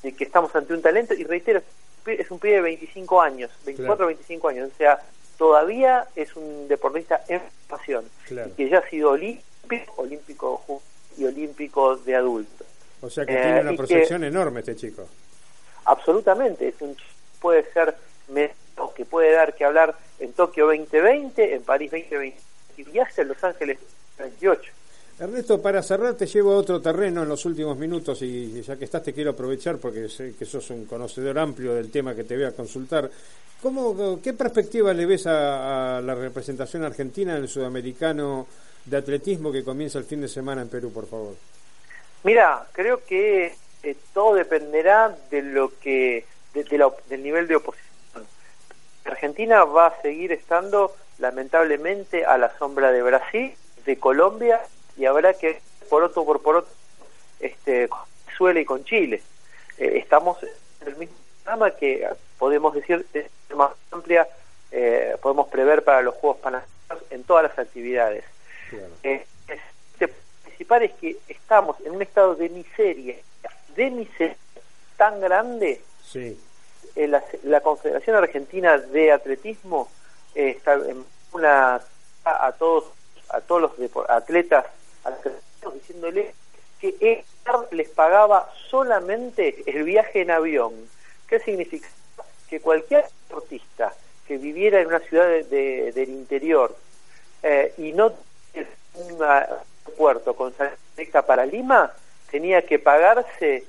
de 0.04 0.14
que 0.14 0.24
estamos 0.24 0.56
ante 0.56 0.74
un 0.74 0.82
talento 0.82 1.14
y 1.14 1.24
reitero, 1.24 1.62
es 2.06 2.30
un 2.32 2.40
pibe 2.40 2.56
de 2.56 2.62
25 2.62 3.22
años, 3.22 3.52
24 3.66 4.06
o 4.06 4.08
25 4.08 4.48
años, 4.50 4.72
o 4.74 4.78
sea, 4.78 5.00
todavía 5.38 6.08
es 6.16 6.36
un 6.36 6.68
deportista 6.68 7.22
en 7.28 7.42
pasión 7.68 8.06
Claro. 8.28 8.50
y 8.50 8.54
que 8.54 8.70
ya 8.70 8.80
ha 8.80 8.90
sido 8.90 9.12
olímpico, 9.12 9.94
olímpico 9.98 10.82
y 11.18 11.26
olímpico 11.26 11.96
de 11.98 12.16
adulto. 12.16 12.64
O 13.02 13.10
sea 13.10 13.26
que 13.26 13.34
Eh, 13.34 13.42
tiene 13.42 13.62
una 13.62 13.74
y 13.74 13.78
que- 13.78 13.84
proyección 13.84 14.24
enorme 14.24 14.60
este 14.62 14.76
chico. 14.76 15.08
Absolutamente, 15.86 16.68
es 16.70 16.82
un 16.82 16.96
puede 17.40 17.64
ser 17.74 17.96
que 18.96 19.06
puede 19.06 19.32
dar 19.34 19.54
que 19.54 19.66
hablar 19.66 19.96
en 20.20 20.34
Tokio 20.34 20.66
2020, 20.68 21.54
en 21.54 21.64
París 21.64 21.92
2020 21.92 22.38
y 22.78 23.00
hasta 23.00 23.22
en 23.22 23.28
Los 23.30 23.44
Ángeles 23.44 23.78
28. 24.18 24.72
Ernesto, 25.18 25.62
para 25.62 25.82
cerrar 25.82 26.16
te 26.16 26.26
llevo 26.28 26.52
a 26.54 26.58
otro 26.58 26.82
terreno 26.82 27.24
en 27.24 27.30
los 27.30 27.46
últimos 27.46 27.78
minutos 27.78 28.22
y 28.22 28.62
ya 28.62 28.76
que 28.76 28.84
estás 28.84 29.02
te 29.02 29.14
quiero 29.14 29.32
aprovechar 29.32 29.78
porque 29.78 30.10
sé 30.10 30.34
que 30.38 30.46
sos 30.46 30.70
un 30.72 30.86
conocedor 30.86 31.40
amplio 31.40 31.74
del 31.74 31.90
tema 31.90 32.14
que 32.14 32.26
te 32.26 32.36
voy 32.36 32.44
a 32.46 32.52
consultar. 32.52 33.10
¿Cómo, 33.62 34.20
¿Qué 34.22 34.34
perspectiva 34.34 34.94
le 34.94 35.06
ves 35.06 35.26
a, 35.26 35.98
a 35.98 36.02
la 36.02 36.16
representación 36.16 36.84
argentina 36.84 37.38
en 37.38 37.44
el 37.44 37.48
sudamericano 37.48 38.46
de 38.84 38.98
atletismo 38.98 39.54
que 39.54 39.64
comienza 39.64 39.98
el 40.00 40.04
fin 40.04 40.20
de 40.20 40.28
semana 40.28 40.62
en 40.64 40.68
Perú, 40.70 40.92
por 40.92 41.08
favor? 41.08 41.36
Mira, 42.26 42.68
creo 42.74 43.02
que 43.06 43.56
eh, 43.84 43.96
todo 44.14 44.36
dependerá 44.36 45.16
de 45.32 45.42
lo 45.42 45.72
que 45.80 46.26
de- 46.54 46.64
de 46.66 46.78
la 46.78 46.92
del 47.08 47.24
nivel 47.24 47.48
de 47.48 47.56
oposición. 47.56 47.86
Argentina 49.06 49.64
va 49.64 49.88
a 49.88 50.02
seguir 50.02 50.34
estando 50.34 50.94
lamentablemente 51.20 52.26
a 52.26 52.38
la 52.38 52.52
sombra 52.58 52.92
de 52.92 53.02
Brasil, 53.02 53.54
de 53.86 53.98
Colombia 53.98 54.60
y 54.98 55.06
habrá 55.06 55.34
que 55.34 55.62
por 55.90 56.04
otro 56.04 56.26
por 56.26 56.42
por 56.42 56.56
otro 56.58 56.72
este 57.40 57.88
con 57.90 58.00
Venezuela 58.26 58.60
y 58.60 58.66
con 58.66 58.84
Chile. 58.86 59.22
Eh, 59.78 59.98
estamos 59.98 60.42
en 60.44 60.88
el 60.88 60.96
mismo 60.98 61.16
programa 61.44 61.72
que 61.72 62.08
podemos 62.40 62.74
decir 62.74 63.06
de 63.14 63.30
forma 63.48 63.68
más 63.70 63.78
amplia 63.92 64.28
eh, 64.72 65.16
podemos 65.22 65.48
prever 65.48 65.84
para 65.84 66.02
los 66.02 66.16
Juegos 66.16 66.40
Panamericanos 66.40 67.04
en 67.10 67.24
todas 67.24 67.44
las 67.44 67.58
actividades. 67.60 68.24
Eh, 69.04 69.26
es- 69.48 69.60
este 69.94 70.14
principal 70.44 70.84
es 70.84 70.94
que 70.94 71.18
estamos 71.30 71.78
en 71.86 71.94
un 71.96 72.02
estado 72.02 72.36
de 72.36 72.50
miseria, 72.50 73.16
de 73.76 73.90
miseria 73.92 74.36
tan 74.98 75.20
grande, 75.22 75.82
Sí. 76.04 76.38
eh, 76.96 77.08
la, 77.08 77.24
la 77.44 77.62
Confederación 77.62 78.16
Argentina 78.16 78.78
de 78.78 79.12
Atletismo 79.12 79.90
eh, 80.34 80.50
está 80.58 80.74
en 80.74 81.06
una 81.32 81.82
a, 82.26 82.52
todos 82.54 82.86
a 83.30 83.40
todos 83.42 83.62
los 83.62 83.78
atletas, 85.06 85.42
atletas 85.58 85.74
diciéndole 85.74 86.34
que 86.80 86.96
EAR 87.00 87.68
les 87.72 87.90
pagaba 87.90 88.52
solamente 88.70 89.64
el 89.66 89.84
viaje 89.84 90.22
en 90.22 90.32
avión. 90.32 90.74
¿Qué 91.28 91.40
significa? 91.40 91.88
Que 92.50 92.60
cualquier 92.60 93.06
deportista 93.28 93.94
que 94.28 94.38
viviera 94.38 94.80
en 94.82 94.88
una 94.88 95.00
ciudad 95.00 95.28
de- 95.28 95.44
de- 95.44 95.92
del 95.92 96.10
interior 96.10 96.76
eh, 97.44 97.74
y 97.78 97.92
no 97.94 98.12
tiene 98.52 98.68
un 98.96 99.22
aeropuerto 99.24 100.36
con 100.36 100.54
salida 100.56 101.22
para 101.22 101.46
Lima, 101.46 101.94
tenía 102.32 102.66
que 102.66 102.80
pagarse 102.80 103.64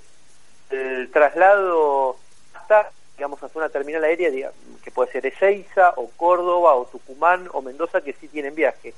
el 0.71 1.11
traslado 1.13 2.17
hasta, 2.55 2.91
digamos, 3.17 3.43
hasta 3.43 3.59
una 3.59 3.69
terminal 3.69 4.03
aérea, 4.05 4.51
que 4.83 4.91
puede 4.91 5.13
ser 5.13 5.27
Ezeiza, 5.27 5.91
o 5.97 6.09
Córdoba, 6.17 6.75
o 6.75 6.87
Tucumán, 6.87 7.49
o 7.53 7.61
Mendoza, 7.63 8.01
que 8.01 8.15
sí 8.15 8.29
tienen 8.29 8.55
viaje. 8.55 8.95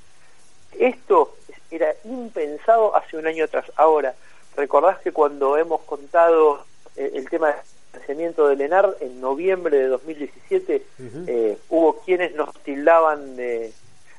Esto 0.79 1.37
era 1.79 1.95
impensado 2.05 2.95
hace 2.95 3.17
un 3.17 3.27
año 3.27 3.45
atrás. 3.45 3.65
Ahora, 3.77 4.15
recordás 4.57 4.99
que 5.01 5.13
cuando 5.13 5.57
hemos 5.57 5.81
contado 5.83 6.65
eh, 6.97 7.13
el 7.15 7.29
tema 7.29 7.49
del 7.49 7.57
financiamiento 7.93 8.49
del 8.49 8.61
ENAR 8.61 8.97
en 9.01 9.21
noviembre 9.21 9.79
de 9.79 9.87
2017, 9.87 10.83
eh, 11.27 11.59
hubo 11.69 12.01
quienes 12.01 12.35
nos 12.35 12.53
tildaban 12.63 13.37
de, 13.37 13.73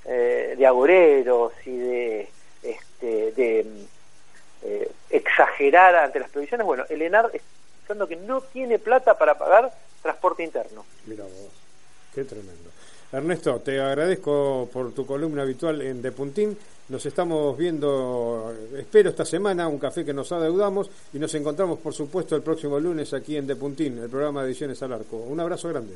eh, 0.06 0.56
de 0.58 0.66
agoreros 0.66 1.54
y 1.66 1.78
de, 1.78 2.30
este, 2.64 3.32
de 3.34 3.66
eh, 4.64 4.92
exagerar 5.10 5.96
ante 5.96 6.20
las 6.20 6.30
previsiones. 6.30 6.66
Bueno, 6.66 6.86
el 6.90 7.02
ENAR 7.02 7.30
está 7.34 7.48
diciendo 7.82 8.08
que 8.08 8.16
no 8.16 8.42
tiene 8.42 8.80
plata 8.80 9.18
para 9.18 9.38
pagar 9.38 9.74
transporte 10.02 10.44
interno. 10.44 10.86
Mira 11.06 11.24
vos, 11.24 11.52
qué 12.14 12.24
tremendo. 12.24 12.70
Ernesto, 13.12 13.60
te 13.60 13.82
agradezco 13.82 14.70
por 14.72 14.92
tu 14.94 15.04
columna 15.04 15.42
habitual 15.42 15.82
en 15.82 16.00
De 16.00 16.12
Puntín. 16.12 16.56
Nos 16.90 17.04
estamos 17.08 17.58
viendo, 17.58 18.54
espero 18.78 19.10
esta 19.10 19.26
semana, 19.26 19.68
un 19.68 19.80
café 19.80 20.06
que 20.06 20.14
nos 20.14 20.32
adeudamos 20.32 20.90
y 21.14 21.18
nos 21.18 21.34
encontramos, 21.34 21.80
por 21.80 21.94
supuesto, 21.94 22.36
el 22.36 22.44
próximo 22.44 22.80
lunes 22.80 23.12
aquí 23.14 23.36
en 23.36 23.48
De 23.48 23.56
Puntín, 23.56 23.98
el 23.98 24.10
programa 24.10 24.44
de 24.44 24.50
Ediciones 24.50 24.82
al 24.84 24.94
Arco. 24.94 25.18
Un 25.18 25.40
abrazo 25.40 25.70
grande. 25.70 25.96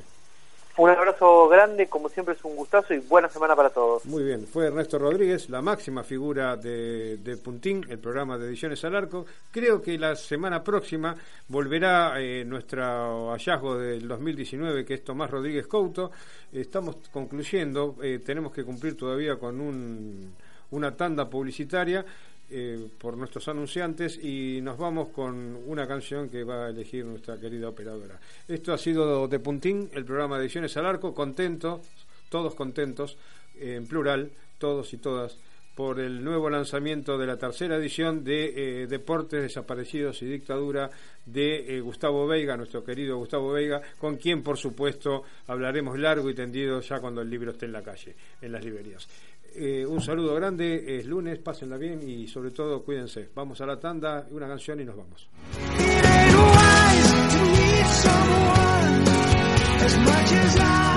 Un 0.76 0.90
abrazo 0.90 1.48
grande, 1.50 1.88
como 1.88 2.10
siempre 2.10 2.34
es 2.34 2.44
un 2.44 2.56
gustazo 2.56 2.96
y 2.96 2.98
buena 2.98 3.30
semana 3.30 3.56
para 3.56 3.70
todos. 3.70 4.06
Muy 4.06 4.24
bien, 4.24 4.48
fue 4.48 4.66
Ernesto 4.66 4.98
Rodríguez, 4.98 5.48
la 5.52 5.62
máxima 5.62 6.04
figura 6.04 6.58
de, 6.58 7.38
Puntín, 7.44 7.86
el 7.90 8.00
programa 8.00 8.40
de 8.40 8.48
Ediciones 8.48 8.84
al 8.84 8.96
Arco. 8.96 9.28
Creo 9.52 9.80
que 9.84 10.00
la 10.00 10.16
semana 10.16 10.64
próxima 10.64 11.16
volverá 11.48 12.20
eh, 12.20 12.44
nuestro 12.44 13.30
hallazgo 13.30 13.78
del 13.78 14.08
2019, 14.08 14.84
que 14.84 14.96
es 14.96 15.04
Tomás 15.04 15.30
Rodríguez 15.30 15.68
Couto. 15.68 16.12
Estamos 16.52 16.98
concluyendo, 17.12 17.98
eh, 18.02 18.20
tenemos 18.26 18.52
que 18.52 18.64
cumplir 18.64 18.98
todavía 18.98 19.38
con 19.38 19.62
un, 19.62 20.34
una 20.72 20.98
tanda 20.98 21.30
publicitaria. 21.30 22.04
Eh, 22.50 22.88
por 23.00 23.18
nuestros 23.18 23.48
anunciantes 23.48 24.18
y 24.24 24.60
nos 24.62 24.78
vamos 24.78 25.10
con 25.10 25.58
una 25.66 25.88
canción 25.88 26.30
que 26.30 26.44
va 26.44 26.66
a 26.66 26.70
elegir 26.70 27.06
nuestra 27.06 27.40
querida 27.40 27.70
operadora. 27.70 28.20
Esto 28.48 28.74
ha 28.74 28.78
sido 28.78 29.28
de 29.28 29.40
Puntín, 29.40 29.90
el 29.94 30.06
programa 30.06 30.38
de 30.38 30.46
Ediciones 30.46 30.76
al 30.78 30.86
Arco, 30.86 31.14
contentos, 31.14 31.82
todos 32.30 32.56
contentos, 32.56 33.18
eh, 33.60 33.76
en 33.76 33.88
plural, 33.88 34.32
todos 34.58 34.94
y 34.94 34.98
todas, 34.98 35.38
por 35.76 36.00
el 36.00 36.24
nuevo 36.24 36.50
lanzamiento 36.50 37.18
de 37.18 37.26
la 37.26 37.38
tercera 37.38 37.78
edición 37.78 38.24
de 38.24 38.84
eh, 38.84 38.88
Deportes 38.88 39.42
Desaparecidos 39.42 40.22
y 40.22 40.26
Dictadura 40.26 40.90
de 41.26 41.78
eh, 41.78 41.82
Gustavo 41.82 42.28
Veiga, 42.28 42.56
nuestro 42.56 42.84
querido 42.84 43.18
Gustavo 43.18 43.52
Veiga, 43.52 43.82
con 43.98 44.18
quien 44.18 44.44
por 44.44 44.58
supuesto 44.58 45.24
hablaremos 45.48 45.98
largo 45.98 46.30
y 46.30 46.36
tendido 46.36 46.80
ya 46.82 47.00
cuando 47.00 47.22
el 47.22 47.30
libro 47.30 47.52
esté 47.52 47.66
en 47.66 47.72
la 47.72 47.82
calle, 47.82 48.16
en 48.42 48.52
las 48.52 48.64
librerías. 48.64 49.08
Eh, 49.56 49.86
un 49.86 50.02
saludo 50.02 50.34
grande, 50.34 50.98
es 50.98 51.06
lunes, 51.06 51.38
pásenla 51.38 51.78
bien 51.78 52.02
y 52.08 52.28
sobre 52.28 52.50
todo 52.52 52.84
cuídense. 52.84 53.30
Vamos 53.36 53.62
a 53.62 53.68
la 53.68 53.80
tanda, 53.80 54.28
una 54.32 54.48
canción 54.48 54.80
y 54.80 54.86
nos 54.86 54.98
vamos. 54.98 55.30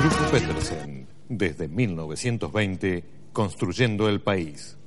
Grupo 0.01 0.31
Petersen, 0.31 1.07
desde 1.29 1.69
1920, 1.69 3.05
construyendo 3.33 4.09
el 4.09 4.21
país. 4.21 4.79